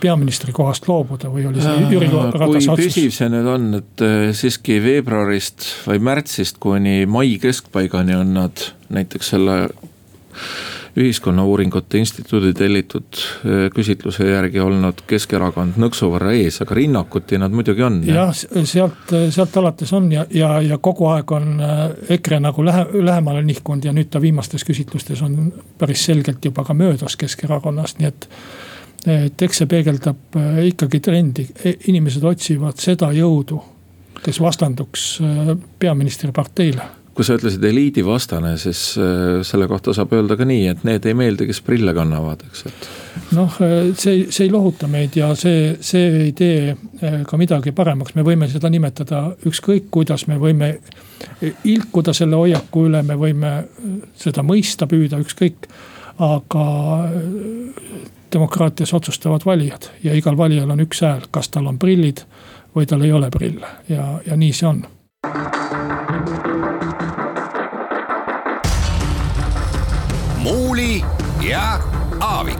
peaministri 0.00 0.52
kohast 0.56 0.88
loobuda 0.88 1.30
või 1.32 1.46
oli 1.50 1.62
see 1.64 1.84
Jüri 1.92 2.08
Ratase 2.10 2.70
otsus? 2.70 2.70
kui 2.70 2.88
püsiv 2.88 3.12
see 3.14 3.28
nüüd 3.32 3.50
on, 3.52 3.68
et 3.82 4.06
siiski 4.38 4.80
veebruarist 4.84 5.68
või 5.88 6.02
märtsist 6.10 6.58
kuni 6.62 7.04
mai 7.10 7.36
keskpaigani 7.42 8.18
on 8.18 8.34
nad 8.38 8.66
näiteks 8.94 9.34
selle 9.34 9.60
ühiskonnauuringute 10.98 11.98
instituudi 11.98 12.52
tellitud 12.54 13.18
eh, 13.44 13.70
küsitluse 13.74 14.26
järgi 14.30 14.60
olnud 14.60 15.02
Keskerakond 15.06 15.78
nõksu 15.80 16.10
võrra 16.12 16.32
ees, 16.36 16.60
aga 16.64 16.76
rinnakuti 16.78 17.38
nad 17.38 17.54
muidugi 17.54 17.84
on. 17.86 18.00
jah, 18.06 18.32
sealt, 18.34 19.14
sealt 19.34 19.56
alates 19.60 19.92
on 19.96 20.10
ja, 20.12 20.26
ja, 20.34 20.56
ja 20.64 20.78
kogu 20.82 21.08
aeg 21.12 21.34
on 21.36 21.60
eh, 21.62 21.84
EKRE 22.18 22.40
nagu 22.48 22.64
lähe, 22.66 22.86
lähemale 23.10 23.44
nihkunud 23.46 23.86
ja 23.88 23.94
nüüd 23.94 24.10
ta 24.10 24.22
viimastes 24.22 24.66
küsitlustes 24.68 25.22
on 25.26 25.52
päris 25.78 26.06
selgelt 26.08 26.44
juba 26.44 26.64
ka 26.66 26.74
möödas 26.74 27.16
Keskerakonnast, 27.20 28.02
nii 28.02 28.10
et 28.10 28.28
et 29.06 29.42
eks 29.42 29.62
see 29.62 29.70
peegeldab 29.70 30.38
eh, 30.40 30.62
ikkagi 30.72 31.00
trendi, 31.04 31.46
e, 31.64 31.76
inimesed 31.92 32.24
otsivad 32.24 32.80
seda 32.82 33.12
jõudu, 33.14 33.60
kes 34.18 34.40
vastanduks 34.42 35.10
peaministri 35.78 36.32
parteile 36.34 36.88
kui 37.18 37.26
sa 37.26 37.34
ütlesid 37.34 37.64
eliidivastane, 37.66 38.52
siis 38.62 38.80
äh, 38.94 39.40
selle 39.46 39.66
kohta 39.66 39.90
saab 39.96 40.12
öelda 40.14 40.36
ka 40.38 40.46
nii, 40.46 40.68
et 40.70 40.84
need 40.86 41.06
ei 41.10 41.16
meeldi, 41.18 41.48
kes 41.48 41.58
prille 41.66 41.90
kannavad, 41.96 42.44
eks, 42.46 42.60
et. 42.68 42.84
noh, 43.34 43.56
äh, 43.64 43.88
see, 43.98 44.28
see 44.30 44.46
ei 44.46 44.52
lohuta 44.54 44.86
meid 44.90 45.18
ja 45.18 45.32
see, 45.38 45.72
see 45.82 46.04
ei 46.28 46.30
tee 46.38 46.60
äh, 46.70 47.16
ka 47.26 47.40
midagi 47.40 47.74
paremaks, 47.74 48.14
me 48.14 48.22
võime 48.26 48.46
seda 48.52 48.70
nimetada 48.70 49.24
ükskõik 49.50 49.90
kuidas, 49.96 50.28
me 50.30 50.38
võime 50.38 50.76
ilkuda 51.66 52.14
selle 52.14 52.38
hoiaku 52.38 52.86
üle, 52.86 53.02
me 53.02 53.18
võime 53.18 53.52
seda 54.14 54.46
mõista 54.46 54.86
püüda, 54.86 55.18
ükskõik. 55.18 55.66
Aga 56.18 56.64
demokraatias 58.32 58.94
otsustavad 58.94 59.40
valijad 59.46 59.82
ja 60.02 60.14
igal 60.14 60.36
valijal 60.36 60.70
on 60.70 60.80
üks 60.80 61.02
hääl, 61.02 61.20
kas 61.30 61.48
tal 61.48 61.66
on 61.66 61.78
prillid 61.78 62.24
või 62.76 62.86
tal 62.86 63.02
ei 63.02 63.12
ole 63.12 63.30
prille 63.30 63.66
ja, 63.88 64.20
ja 64.26 64.36
nii 64.36 64.52
see 64.52 64.68
on 64.68 64.84
Muuli 70.42 71.04
ja 71.50 71.80
Aavik. 72.20 72.58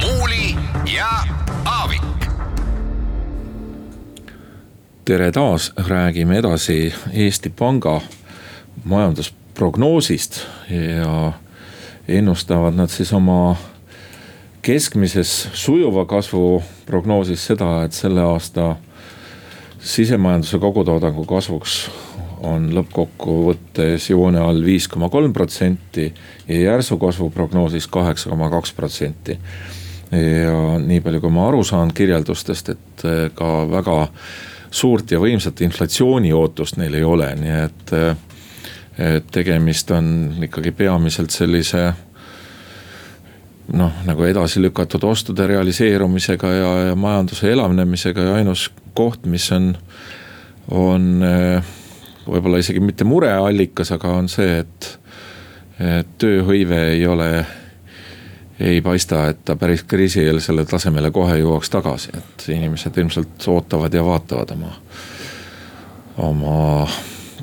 muuli 0.00 0.56
ja 0.96 1.08
Aavik. 1.64 2.02
tere 5.04 5.32
taas, 5.32 5.72
räägime 5.76 6.38
edasi 6.38 6.94
Eesti 7.12 7.50
Panga 7.50 8.00
majandusprognoosist 8.84 10.40
ja 10.70 11.32
ennustavad 12.18 12.74
nad 12.74 12.90
siis 12.90 13.12
oma 13.12 13.56
keskmises 14.62 15.48
sujuva 15.56 16.04
kasvu 16.04 16.62
prognoosis 16.86 17.46
seda, 17.52 17.84
et 17.84 17.96
selle 17.96 18.22
aasta 18.26 18.74
sisemajanduse 19.80 20.58
kogutoodangu 20.60 21.24
kasvuks 21.24 21.76
on 22.44 22.70
lõppkokkuvõttes 22.74 24.10
joone 24.10 24.40
all 24.40 24.64
viis 24.64 24.88
koma 24.88 25.10
kolm 25.12 25.32
protsenti 25.32 26.06
ja 26.48 26.60
järsu 26.60 26.98
kasvu 27.00 27.30
prognoosis 27.30 27.88
kaheksa 27.88 28.30
koma 28.30 28.50
kaks 28.50 28.72
protsenti. 28.72 29.38
ja 30.10 30.78
nii 30.78 31.00
palju, 31.00 31.20
kui 31.20 31.30
ma 31.30 31.48
aru 31.48 31.62
saan 31.64 31.92
kirjeldustest, 31.94 32.68
et 32.68 33.04
eh, 33.04 33.28
ka 33.34 33.50
väga 33.70 34.08
suurt 34.70 35.10
ja 35.10 35.20
võimsat 35.22 35.60
inflatsiooni 35.62 36.32
ootust 36.34 36.80
neil 36.80 36.96
ei 36.98 37.04
ole, 37.04 37.28
nii 37.38 37.58
et, 37.64 37.92
eh, 37.94 38.16
et 39.00 39.26
tegemist 39.32 39.90
on 39.96 40.06
ikkagi 40.44 40.72
peamiselt 40.76 41.32
sellise 41.32 41.88
noh, 43.72 43.92
nagu 44.06 44.24
edasi 44.26 44.62
lükatud 44.62 45.04
ostude 45.08 45.46
realiseerumisega 45.46 46.52
ja, 46.52 46.70
ja 46.90 46.96
majanduse 46.98 47.52
elavnemisega 47.52 48.26
ja 48.28 48.34
ainus 48.40 48.68
koht, 48.94 49.26
mis 49.30 49.46
on, 49.54 49.72
on 50.74 51.06
äh, 51.24 51.70
võib-olla 52.26 52.60
isegi 52.60 52.82
mitte 52.82 53.06
mureallikas, 53.08 53.92
aga 53.96 54.12
on 54.18 54.28
see, 54.30 54.60
et, 54.64 54.90
et 55.80 56.10
tööhõive 56.20 56.80
ei 56.94 57.06
ole, 57.06 57.30
ei 58.60 58.82
paista, 58.84 59.28
et 59.32 59.44
ta 59.46 59.56
päris 59.60 59.86
kriisieelsele 59.88 60.66
tasemele 60.68 61.12
kohe 61.14 61.38
jõuaks 61.40 61.72
tagasi, 61.72 62.12
et 62.18 62.50
inimesed 62.52 63.00
ilmselt 63.00 63.48
ootavad 63.54 63.94
ja 63.94 64.04
vaatavad 64.04 64.52
oma, 64.56 64.74
oma 66.26 66.58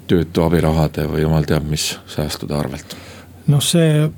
töötu 0.08 0.44
abirahade 0.46 1.08
või 1.10 1.24
jumal 1.26 1.48
teab 1.48 1.68
mis 1.70 1.94
säästude 2.10 2.56
arvelt. 2.58 2.96
noh, 3.48 3.64
see, 3.64 4.10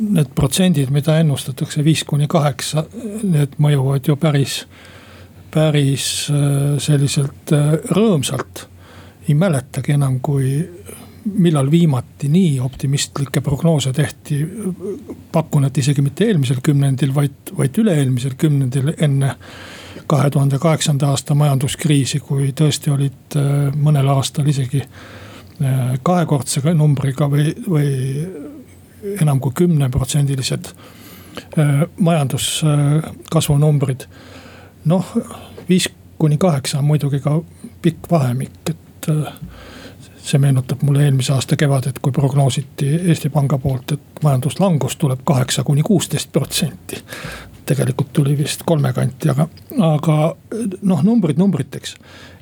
need 0.00 0.32
protsendid, 0.34 0.90
mida 0.90 1.18
ennustatakse 1.20 1.84
viis 1.84 2.04
kuni 2.08 2.28
kaheksa, 2.30 2.86
need 3.22 3.58
mõjuvad 3.60 4.08
ju 4.08 4.16
päris, 4.16 4.62
päris 5.52 6.06
äh, 6.32 6.76
selliselt 6.80 7.52
äh, 7.52 7.74
rõõmsalt 7.92 8.66
ei 9.28 9.34
mäletagi 9.38 9.94
enam, 9.94 10.18
kui 10.20 10.56
millal 11.24 11.70
viimati 11.70 12.28
nii 12.28 12.60
optimistlikke 12.60 13.40
prognoose 13.40 13.92
tehti. 13.92 14.46
pakun, 15.32 15.64
et 15.64 15.78
isegi 15.78 16.02
mitte 16.02 16.24
eelmisel 16.24 16.58
kümnendil, 16.62 17.14
vaid, 17.14 17.54
vaid 17.58 17.78
üle-eelmisel 17.78 18.34
kümnendil 18.38 18.92
enne 18.98 19.36
kahe 20.06 20.30
tuhande 20.30 20.58
kaheksanda 20.58 21.08
aasta 21.08 21.34
majanduskriisi, 21.34 22.20
kui 22.20 22.52
tõesti 22.52 22.90
olid 22.90 23.36
äh, 23.36 23.68
mõnel 23.76 24.08
aastal 24.12 24.48
isegi 24.48 24.82
kahekordse 26.02 26.74
numbriga 26.74 27.28
või, 27.30 27.52
või 27.68 27.90
enam 29.20 29.40
kui 29.40 29.52
kümneprotsendilised 29.54 30.70
äh, 31.58 31.82
majanduskasvu 31.98 33.58
numbrid. 33.58 34.06
noh, 34.84 35.06
viis 35.68 35.88
kuni 36.18 36.38
kaheksa 36.38 36.78
on 36.78 36.84
muidugi 36.84 37.20
ka 37.20 37.40
pikk 37.82 38.10
vahemik, 38.10 38.70
et 38.70 39.08
äh, 39.08 39.32
see 40.22 40.38
meenutab 40.38 40.82
mulle 40.82 41.04
eelmise 41.04 41.32
aasta 41.34 41.56
kevadet, 41.56 41.98
kui 42.02 42.12
prognoositi 42.12 42.88
Eesti 42.94 43.30
Panga 43.30 43.58
poolt, 43.58 43.92
et 43.92 44.22
majanduslangus 44.22 44.96
tuleb 44.96 45.24
kaheksa 45.24 45.64
kuni 45.64 45.82
kuusteist 45.82 46.32
protsenti. 46.32 47.02
tegelikult 47.66 48.12
tuli 48.12 48.38
vist 48.38 48.62
kolme 48.66 48.92
kanti, 48.92 49.28
aga, 49.30 49.46
aga 49.80 50.14
noh, 50.82 51.02
numbrid 51.02 51.38
numbriteks, 51.38 51.94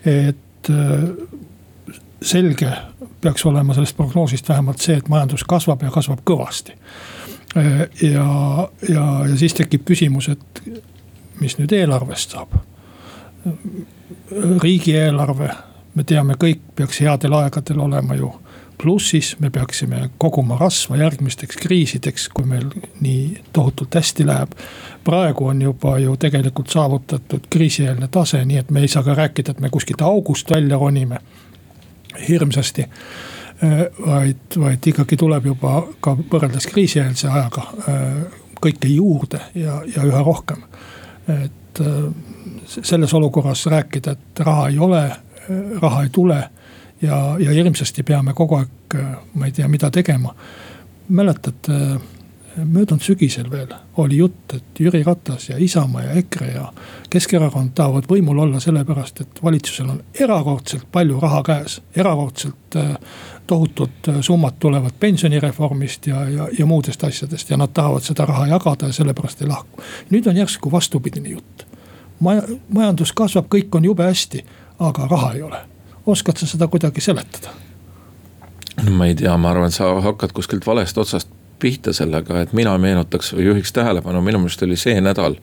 et 0.05 0.71
äh, 0.71 1.05
selge 2.23 2.73
peaks 3.21 3.47
olema 3.47 3.75
sellest 3.75 3.97
prognoosist 3.97 4.49
vähemalt 4.49 4.81
see, 4.81 4.97
et 4.97 5.09
majandus 5.09 5.45
kasvab 5.49 5.83
ja 5.83 5.91
kasvab 5.91 6.23
kõvasti. 6.27 6.77
Ja, 7.55 7.87
ja, 8.89 9.07
ja 9.29 9.37
siis 9.37 9.55
tekib 9.59 9.85
küsimus, 9.89 10.29
et 10.31 10.63
mis 11.41 11.57
nüüd 11.59 11.73
eelarvest 11.73 12.37
saab. 12.37 12.55
riigieelarve 14.63 15.49
me 15.95 16.05
teame, 16.05 16.37
kõik 16.39 16.61
peaks 16.77 17.01
headel 17.01 17.33
aegadel 17.35 17.81
olema 17.81 18.15
ju 18.15 18.31
plussis, 18.83 19.37
me 19.41 19.51
peaksime 19.51 20.11
koguma 20.19 20.57
rasva 20.61 20.97
järgmisteks 20.97 21.57
kriisideks, 21.57 22.29
kui 22.29 22.47
meil 22.49 22.69
nii 23.01 23.43
tohutult 23.53 23.95
hästi 23.95 24.27
läheb. 24.27 24.53
praegu 25.05 25.47
on 25.47 25.63
juba 25.63 25.99
ju 25.99 26.17
tegelikult 26.17 26.69
saavutatud 26.69 27.49
kriisieelne 27.51 28.09
tase, 28.09 28.45
nii 28.45 28.57
et 28.57 28.71
me 28.71 28.81
ei 28.81 28.89
saa 28.89 29.03
ka 29.03 29.15
rääkida, 29.15 29.51
et 29.51 29.61
me 29.61 29.71
kuskilt 29.71 30.01
august 30.03 30.51
välja 30.51 30.79
ronime 30.79 31.19
hirmsasti. 32.29 32.87
Äh, 33.65 33.87
vaid, 34.07 34.57
vaid 34.61 34.87
ikkagi 34.87 35.17
tuleb 35.21 35.47
juba 35.51 35.83
ka 36.01 36.15
võrreldes 36.17 36.67
kriisieelse 36.71 37.29
ajaga 37.29 37.67
äh, 37.89 38.05
kõike 38.61 38.89
juurde 38.89 39.41
ja, 39.55 39.81
ja 39.85 40.05
üha 40.05 40.23
rohkem. 40.25 40.63
et 41.29 41.81
äh, 41.81 41.99
selles 42.67 43.15
olukorras 43.15 43.67
rääkida, 43.67 44.13
et 44.13 44.41
raha 44.47 44.69
ei 44.69 44.79
ole 44.79 45.03
raha 45.83 46.03
ei 46.03 46.09
tule. 46.13 46.51
ja, 47.03 47.37
ja 47.39 47.51
hirmsasti 47.51 48.03
peame 48.03 48.33
kogu 48.35 48.55
aeg, 48.55 48.97
ma 49.35 49.47
ei 49.47 49.53
tea, 49.53 49.69
mida 49.69 49.91
tegema. 49.91 50.35
mäletad, 51.09 51.69
möödunud 52.65 53.03
sügisel 53.03 53.51
veel 53.51 53.73
oli 53.97 54.17
jutt, 54.17 54.55
et 54.55 54.81
Jüri 54.81 55.03
Ratas 55.03 55.49
ja 55.49 55.57
Isamaa 55.59 56.03
ja 56.03 56.13
EKRE 56.13 56.53
ja 56.53 56.73
Keskerakond 57.11 57.71
tahavad 57.75 58.07
võimul 58.11 58.39
olla 58.39 58.61
sellepärast, 58.61 59.21
et 59.21 59.43
valitsusel 59.43 59.89
on 59.91 60.03
erakordselt 60.21 60.87
palju 60.93 61.21
raha 61.21 61.43
käes. 61.43 61.81
erakordselt 61.97 62.77
äh, 62.77 62.95
tohutud 63.47 64.09
äh, 64.09 64.21
summad 64.21 64.59
tulevad 64.59 64.93
pensionireformist 65.01 66.07
ja, 66.07 66.29
ja, 66.29 66.49
ja 66.59 66.67
muudest 66.67 67.05
asjadest 67.05 67.51
ja 67.51 67.57
nad 67.57 67.73
tahavad 67.75 68.03
seda 68.03 68.25
raha 68.27 68.47
jagada 68.47 68.87
ja 68.87 68.93
sellepärast 68.93 69.43
ei 69.43 69.49
lahku. 69.49 69.83
nüüd 70.11 70.27
on 70.27 70.37
järsku 70.37 70.73
vastupidine 70.73 71.29
jutt. 71.29 71.67
Maja, 72.21 72.43
majandus 72.69 73.13
kasvab, 73.13 73.47
kõik 73.49 73.77
on 73.77 73.85
jube 73.85 74.05
hästi 74.05 74.45
aga 74.81 75.07
raha 75.07 75.33
ei 75.33 75.43
ole. 75.43 75.59
oskad 76.07 76.37
sa 76.37 76.47
seda 76.47 76.69
kuidagi 76.69 77.01
seletada? 77.01 77.53
no 78.83 78.93
ma 78.97 79.07
ei 79.07 79.15
tea, 79.15 79.37
ma 79.37 79.51
arvan, 79.51 79.69
et 79.69 79.77
sa 79.77 79.93
hakkad 80.01 80.33
kuskilt 80.33 80.67
valest 80.67 80.99
otsast 80.99 81.29
pihta 81.61 81.93
sellega, 81.93 82.41
et 82.41 82.53
mina 82.57 82.79
meenutaks 82.79 83.35
või 83.37 83.45
juhiks 83.51 83.73
tähelepanu, 83.77 84.21
minu 84.25 84.39
meelest 84.43 84.63
oli 84.67 84.77
see 84.81 85.01
nädal. 85.01 85.35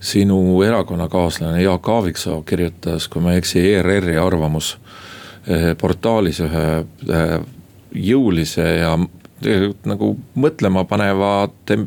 sinu 0.00 0.62
erakonnakaaslane 0.64 1.62
Jaak 1.62 1.88
Aaviksoo 1.88 2.42
kirjutas, 2.42 3.08
kui 3.08 3.22
ma 3.22 3.32
ei 3.32 3.38
eksi, 3.38 3.74
ERR-i 3.74 4.16
arvamusportaalis 4.16 6.40
ühe 6.40 6.84
jõulise 7.94 8.78
ja 8.80 8.98
nagu 9.88 10.10
mõtlema 10.40 10.84
panevate 10.88 11.78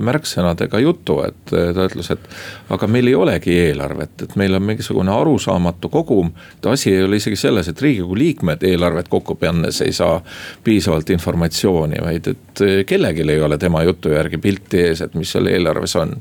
märksõnadega 0.00 0.78
juttu, 0.80 1.18
et 1.26 1.50
ta 1.50 1.86
ütles, 1.88 2.08
et 2.14 2.28
aga 2.72 2.88
meil 2.88 3.10
ei 3.10 3.16
olegi 3.18 3.52
eelarvet, 3.66 4.22
et 4.22 4.36
meil 4.38 4.54
on 4.56 4.62
mingisugune 4.64 5.12
arusaamatu 5.12 5.90
kogum. 5.92 6.30
asi 6.70 6.94
ei 6.94 7.02
ole 7.04 7.16
isegi 7.16 7.36
selles, 7.36 7.68
et 7.68 7.82
riigikogu 7.82 8.16
liikmed 8.16 8.62
eelarvet 8.62 9.08
kokku 9.08 9.34
pannes 9.34 9.80
ei 9.82 9.92
saa 9.92 10.22
piisavalt 10.64 11.10
informatsiooni, 11.10 12.00
vaid 12.02 12.32
et 12.32 12.64
kellelgi 12.86 13.26
ei 13.30 13.40
ole 13.40 13.58
tema 13.58 13.82
jutu 13.82 14.14
järgi 14.14 14.38
pilti 14.38 14.80
ees, 14.86 15.00
et 15.00 15.14
mis 15.14 15.32
seal 15.32 15.46
eelarves 15.46 15.96
on. 15.96 16.16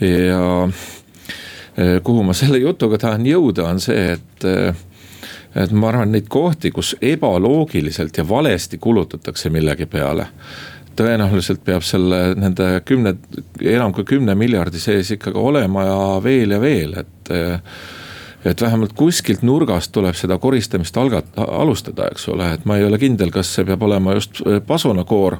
ja 0.00 0.68
kuhu 2.02 2.22
ma 2.22 2.34
selle 2.34 2.58
jutuga 2.58 2.98
tahan 2.98 3.26
jõuda, 3.26 3.70
on 3.70 3.80
see, 3.80 4.18
et 4.18 4.46
et 5.56 5.72
ma 5.72 5.88
arvan, 5.88 6.12
neid 6.12 6.28
kohti, 6.28 6.70
kus 6.70 6.96
ebaloogiliselt 7.02 8.18
ja 8.18 8.28
valesti 8.28 8.78
kulutatakse 8.78 9.50
millegi 9.50 9.86
peale 9.86 10.28
tõenäoliselt 10.98 11.62
peab 11.66 11.84
selle 11.86 12.34
nende 12.38 12.80
kümne, 12.86 13.14
enam 13.62 13.94
kui 13.94 14.06
kümne 14.08 14.34
miljardi 14.38 14.80
sees 14.82 15.12
ikkagi 15.14 15.38
olema 15.38 15.86
ja 15.86 15.98
veel 16.24 16.56
ja 16.56 16.60
veel, 16.62 16.98
et. 17.04 17.34
et 18.48 18.62
vähemalt 18.62 18.94
kuskilt 18.96 19.42
nurgast 19.42 19.90
tuleb 19.92 20.14
seda 20.16 20.38
koristamist 20.40 20.96
algat-, 20.96 21.34
alustada, 21.36 22.06
eks 22.12 22.28
ole, 22.32 22.52
et 22.54 22.64
ma 22.70 22.76
ei 22.78 22.84
ole 22.86 22.98
kindel, 22.98 23.32
kas 23.34 23.50
see 23.54 23.66
peab 23.66 23.82
olema 23.82 24.14
just 24.14 24.40
pasunakoor. 24.66 25.36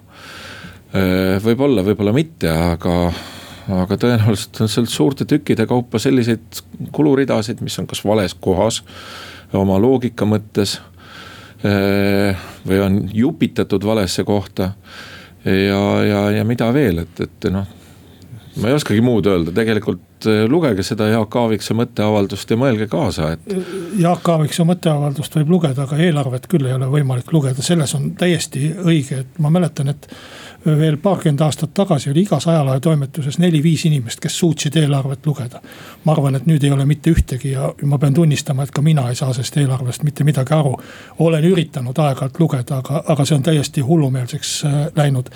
võib-olla, 1.44 1.84
võib-olla 1.86 2.12
mitte, 2.12 2.50
aga, 2.50 2.96
aga 3.78 3.98
tõenäoliselt 4.02 4.60
on 4.64 4.72
sealt 4.72 4.92
suurte 4.92 5.28
tükkide 5.30 5.66
kaupa 5.70 6.02
selliseid 6.02 6.62
kuluridasid, 6.92 7.62
mis 7.64 7.78
on 7.78 7.86
kas 7.86 8.02
vales 8.04 8.34
kohas 8.34 8.82
oma 9.52 9.78
loogika 9.80 10.26
mõttes. 10.28 10.78
Eh, 11.58 12.44
või 12.68 12.78
on 12.84 12.98
jupitatud 13.10 13.82
valesse 13.82 14.22
kohta 14.22 14.68
ja, 15.42 15.80
ja, 16.06 16.20
ja 16.36 16.44
mida 16.46 16.68
veel, 16.70 17.00
et, 17.02 17.20
et 17.24 17.48
noh 17.50 17.66
ma 18.58 18.68
ei 18.70 18.74
oskagi 18.74 19.02
muud 19.04 19.26
öelda, 19.30 19.52
tegelikult 19.54 20.26
eh, 20.28 20.42
lugege 20.50 20.82
seda 20.86 21.08
Jaak 21.12 21.36
Aaviksoo 21.40 21.76
mõtteavaldust 21.78 22.50
ja 22.50 22.58
mõelge 22.60 22.88
kaasa, 22.90 23.32
et. 23.36 23.52
Jaak 24.00 24.28
Aaviksoo 24.34 24.66
mõtteavaldust 24.68 25.38
võib 25.38 25.52
lugeda, 25.56 25.86
aga 25.86 25.98
eelarvet 26.02 26.48
küll 26.50 26.66
ei 26.68 26.74
ole 26.74 26.90
võimalik 26.92 27.32
lugeda, 27.34 27.64
selles 27.64 27.94
on 27.98 28.10
täiesti 28.18 28.72
õige, 28.78 29.22
et 29.24 29.42
ma 29.42 29.52
mäletan, 29.54 29.92
et 29.94 30.08
veel 30.66 30.96
paarkümmend 30.96 31.40
aastat 31.40 31.74
tagasi 31.74 32.10
oli 32.10 32.22
igas 32.26 32.46
ajalehe-toimetuses 32.48 33.38
neli-viis 33.38 33.84
inimest, 33.86 34.20
kes 34.20 34.38
suutsid 34.38 34.76
eelarvet 34.76 35.26
lugeda. 35.26 35.60
ma 36.04 36.12
arvan, 36.12 36.34
et 36.34 36.46
nüüd 36.46 36.64
ei 36.64 36.70
ole 36.70 36.84
mitte 36.84 37.10
ühtegi 37.10 37.52
ja 37.52 37.72
ma 37.82 37.98
pean 37.98 38.14
tunnistama, 38.14 38.62
et 38.62 38.70
ka 38.70 38.82
mina 38.82 39.08
ei 39.08 39.14
saa 39.14 39.32
sellest 39.32 39.56
eelarvest 39.56 40.02
mitte 40.02 40.24
midagi 40.24 40.54
aru. 40.54 40.76
olen 41.18 41.44
üritanud 41.44 41.98
aeg-ajalt 41.98 42.40
lugeda, 42.40 42.76
aga, 42.76 43.02
aga 43.06 43.24
see 43.24 43.36
on 43.36 43.42
täiesti 43.42 43.80
hullumeelseks 43.80 44.64
äh, 44.64 44.76
läinud. 44.96 45.30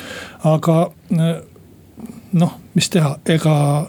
aga 0.45 0.91
äh, 1.19 1.35
noh, 2.33 2.59
mis 2.75 2.91
teha, 2.91 3.17
ega 3.27 3.87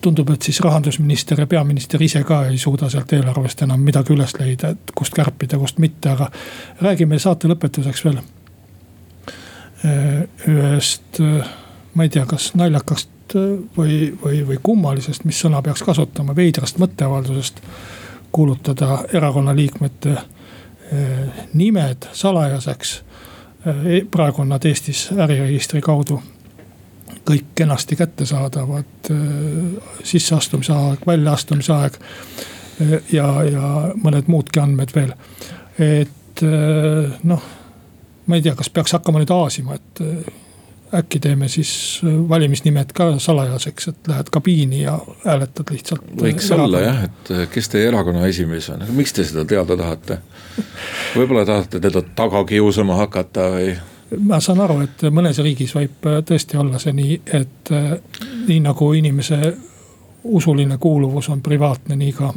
tundub, 0.00 0.30
et 0.30 0.42
siis 0.42 0.60
rahandusminister 0.60 1.40
ja 1.40 1.46
peaminister 1.46 2.02
ise 2.02 2.22
ka 2.24 2.44
ei 2.46 2.58
suuda 2.58 2.90
sealt 2.90 3.12
eelarvest 3.12 3.62
enam 3.62 3.80
midagi 3.80 4.14
üles 4.14 4.34
leida, 4.38 4.74
et 4.74 4.94
kust 4.94 5.14
kärpida, 5.14 5.58
kust 5.58 5.78
mitte, 5.82 6.10
aga 6.12 6.30
räägime 6.82 7.18
saate 7.18 7.48
lõpetuseks 7.50 8.04
veel 8.04 8.20
ühest, 10.48 11.20
äh, 11.20 11.48
ma 11.94 12.02
ei 12.02 12.08
tea, 12.08 12.26
kas 12.26 12.52
naljakast 12.54 13.36
äh, 13.36 13.58
või, 13.76 14.14
või, 14.22 14.40
või 14.46 14.58
kummalisest, 14.62 15.24
mis 15.24 15.40
sõna 15.40 15.62
peaks 15.62 15.82
kasutama, 15.82 16.36
veidrast 16.36 16.78
mõtteavaldusest. 16.82 17.60
kuulutada 18.36 19.04
erakonna 19.12 19.54
liikmete 19.56 20.16
nimed 21.54 22.04
salajaseks. 22.12 22.90
E, 23.66 24.00
praegu 24.10 24.42
on 24.42 24.48
nad 24.48 24.64
Eestis 24.64 25.06
äriregistri 25.12 25.80
kaudu 25.80 26.20
kõik 27.24 27.46
kenasti 27.54 27.96
kättesaadavad. 27.96 29.08
sisseastumise 30.04 30.72
aeg, 30.72 31.06
väljaastumise 31.06 31.72
aeg 31.72 31.98
ja, 33.12 33.26
ja 33.42 33.94
mõned 34.02 34.28
muudki 34.28 34.60
andmed 34.60 34.92
veel. 34.94 35.14
et 35.78 36.42
noh 37.22 37.42
ma 38.26 38.36
ei 38.36 38.42
tea, 38.42 38.54
kas 38.58 38.70
peaks 38.70 38.94
hakkama 38.96 39.22
nüüd 39.22 39.32
aasima, 39.34 39.76
et 39.78 40.02
äh, 40.02 40.30
äkki 41.00 41.20
teeme 41.22 41.48
siis 41.52 41.72
äh, 42.04 42.14
valimisnimed 42.28 42.92
ka 42.96 43.08
salajaseks, 43.22 43.88
et 43.92 44.08
lähed 44.10 44.30
kabiini 44.32 44.82
ja 44.82 44.98
hääletad 45.24 45.72
lihtsalt. 45.74 46.06
Äh, 46.12 46.22
võiks 46.22 46.50
olla 46.54 46.82
jah, 46.82 47.04
et 47.08 47.32
kes 47.52 47.70
teie 47.72 47.88
erakonna 47.90 48.26
esimees 48.30 48.70
on, 48.74 48.86
miks 48.96 49.14
te 49.16 49.26
seda 49.26 49.44
teada 49.44 49.76
tahate? 49.76 50.20
võib-olla 51.16 51.44
tahate 51.44 51.80
teda 51.80 52.02
taga 52.16 52.44
kiusama 52.48 52.96
hakata 53.02 53.50
või? 53.54 53.76
ma 54.22 54.40
saan 54.40 54.60
aru, 54.62 54.80
et 54.86 55.06
mõnes 55.10 55.38
riigis 55.42 55.74
võib 55.76 56.10
tõesti 56.26 56.58
olla 56.60 56.78
see 56.82 56.94
nii, 56.94 57.22
et 57.34 57.72
nii 58.46 58.60
nagu 58.62 58.92
inimese 58.94 59.54
usuline 60.26 60.78
kuuluvus 60.78 61.28
on 61.34 61.42
privaatne, 61.42 61.96
nii 61.98 62.12
ka 62.14 62.30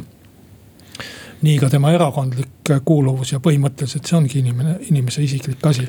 nii 1.42 1.58
ka 1.58 1.70
tema 1.70 1.92
erakondlik 1.92 2.72
kuuluvus 2.84 3.32
ja 3.32 3.40
põhimõtteliselt 3.40 4.06
see 4.06 4.16
ongi 4.18 4.38
inimene, 4.42 4.76
inimese 4.90 5.22
isiklik 5.24 5.66
asi. 5.66 5.88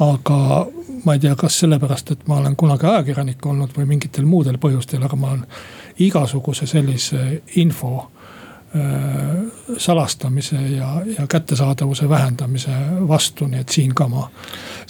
aga 0.00 0.66
ma 1.04 1.14
ei 1.14 1.20
tea, 1.22 1.34
kas 1.38 1.60
sellepärast, 1.62 2.10
et 2.10 2.26
ma 2.28 2.40
olen 2.40 2.56
kunagi 2.56 2.86
ajakirjanik 2.86 3.46
olnud 3.46 3.74
või 3.76 3.86
mingitel 3.92 4.26
muudel 4.26 4.58
põhjustel, 4.58 5.04
aga 5.04 5.16
ma 5.16 5.32
olen 5.32 5.44
igasuguse 6.02 6.66
sellise 6.66 7.42
info 7.62 8.10
salastamise 9.78 10.56
ja, 10.56 11.02
ja 11.18 11.26
kättesaadavuse 11.26 12.08
vähendamise 12.08 12.70
vastu, 13.08 13.46
nii 13.46 13.60
et 13.60 13.72
siin 13.72 13.94
ka 13.94 14.08
ma. 14.08 14.26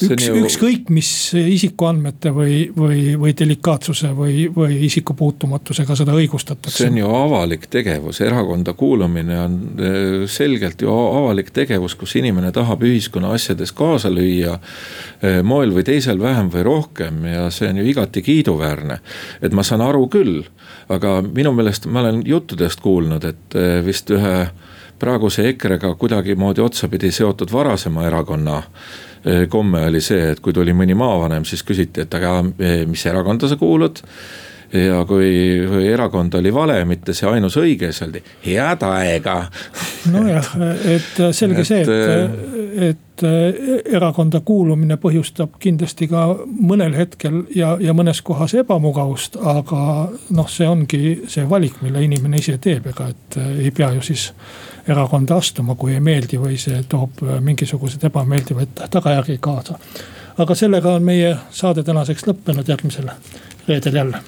üks, 0.03 0.27
ju... 0.27 0.35
ükskõik 0.43 0.91
mis 0.93 1.11
isikuandmete 1.39 2.33
või, 2.35 2.57
või, 2.77 3.15
või 3.21 3.35
delikaatsuse 3.39 4.11
või, 4.17 4.47
või 4.57 4.81
isikupuutumatusega 4.89 5.97
seda 5.97 6.17
õigustatakse. 6.17 6.83
see 6.83 6.91
on 6.91 6.99
ju 7.01 7.13
avalik 7.19 7.69
tegevus, 7.73 8.21
erakonda 8.25 8.75
kuulumine 8.77 9.39
on 9.41 9.57
äh, 9.77 10.27
selgelt 10.31 10.83
ju 10.83 10.93
avalik 10.93 11.53
tegevus, 11.55 11.95
kus 11.95 12.17
inimene 12.21 12.53
tahab 12.57 12.83
ühiskonna 12.87 13.33
asjades 13.37 13.73
kaasa 13.77 14.11
lüüa. 14.13 14.59
Äh, 15.23 15.41
moel 15.47 15.75
või 15.77 15.87
teisel 15.87 16.21
vähem 16.21 16.51
või 16.53 16.67
rohkem 16.67 17.25
ja 17.31 17.49
see 17.55 17.71
on 17.71 17.81
ju 17.81 17.89
igati 17.93 18.23
kiiduväärne. 18.23 18.99
et 19.43 19.53
ma 19.53 19.63
saan 19.63 19.85
aru 19.85 20.09
küll, 20.09 20.43
aga 20.89 21.19
minu 21.23 21.53
meelest 21.57 21.87
ma 21.87 22.01
olen 22.05 22.23
juttudest 22.27 22.81
kuulnud, 22.81 23.25
et 23.25 23.57
vist 23.85 24.11
ühe 24.15 24.37
praeguse 24.99 25.49
EKRE-ga 25.49 25.95
kuidagimoodi 25.95 26.61
otsapidi 26.65 27.11
seotud 27.13 27.53
varasema 27.53 28.07
erakonna 28.07 28.63
eh, 28.63 29.49
komme 29.49 29.85
oli 29.87 30.01
see, 30.01 30.31
et 30.33 30.41
kui 30.41 30.55
tuli 30.57 30.75
mõni 30.77 30.97
maavanem, 30.97 31.45
siis 31.45 31.65
küsiti, 31.67 32.07
et 32.07 32.15
aga 32.17 32.39
eh, 32.59 32.85
mis 32.89 33.07
erakonda 33.07 33.51
sa 33.51 33.59
kuulud 33.61 34.01
ja 34.73 35.05
kui, 35.09 35.31
kui 35.69 35.89
erakond 35.89 36.35
oli 36.35 36.55
vale, 36.55 36.79
mitte 36.85 37.15
see 37.15 37.29
ainus 37.31 37.57
õige, 37.61 37.91
siis 37.93 38.07
öeldi 38.07 38.23
head 38.47 38.83
aega. 38.87 39.37
nojah, 40.13 40.53
et 40.85 41.21
selge 41.33 41.63
et, 41.63 41.69
see, 41.69 41.83
et, 42.89 42.91
et 42.91 43.25
erakonda 43.97 44.41
kuulumine 44.45 44.99
põhjustab 45.01 45.57
kindlasti 45.63 46.09
ka 46.11 46.27
mõnel 46.47 46.97
hetkel 46.99 47.45
ja, 47.55 47.77
ja 47.81 47.95
mõnes 47.97 48.23
kohas 48.27 48.55
ebamugavust, 48.59 49.39
aga 49.41 49.83
noh, 50.37 50.51
see 50.51 50.69
ongi 50.69 51.03
see 51.31 51.47
valik, 51.49 51.81
mille 51.85 52.03
inimene 52.05 52.43
ise 52.43 52.59
teeb, 52.63 52.91
ega 52.93 53.11
et 53.15 53.39
ei 53.63 53.71
pea 53.75 53.93
ju 53.97 54.05
siis 54.05 54.31
erakonda 54.89 55.39
astuma, 55.41 55.75
kui 55.75 55.95
ei 55.95 56.03
meeldi 56.05 56.39
või 56.39 56.59
see 56.61 56.83
toob 56.89 57.25
mingisuguseid 57.43 58.05
ebameeldivaid 58.11 58.87
tagajärgi 58.91 59.39
kaasa. 59.43 59.79
Aga 60.39 60.55
sellega 60.55 60.95
on 60.95 61.03
meie 61.03 61.37
saade 61.51 61.83
tänaseks 61.83 62.27
lõppenud, 62.29 62.69
järgmisel 62.69 63.09
reedel 63.69 64.03
jälle. 64.03 64.25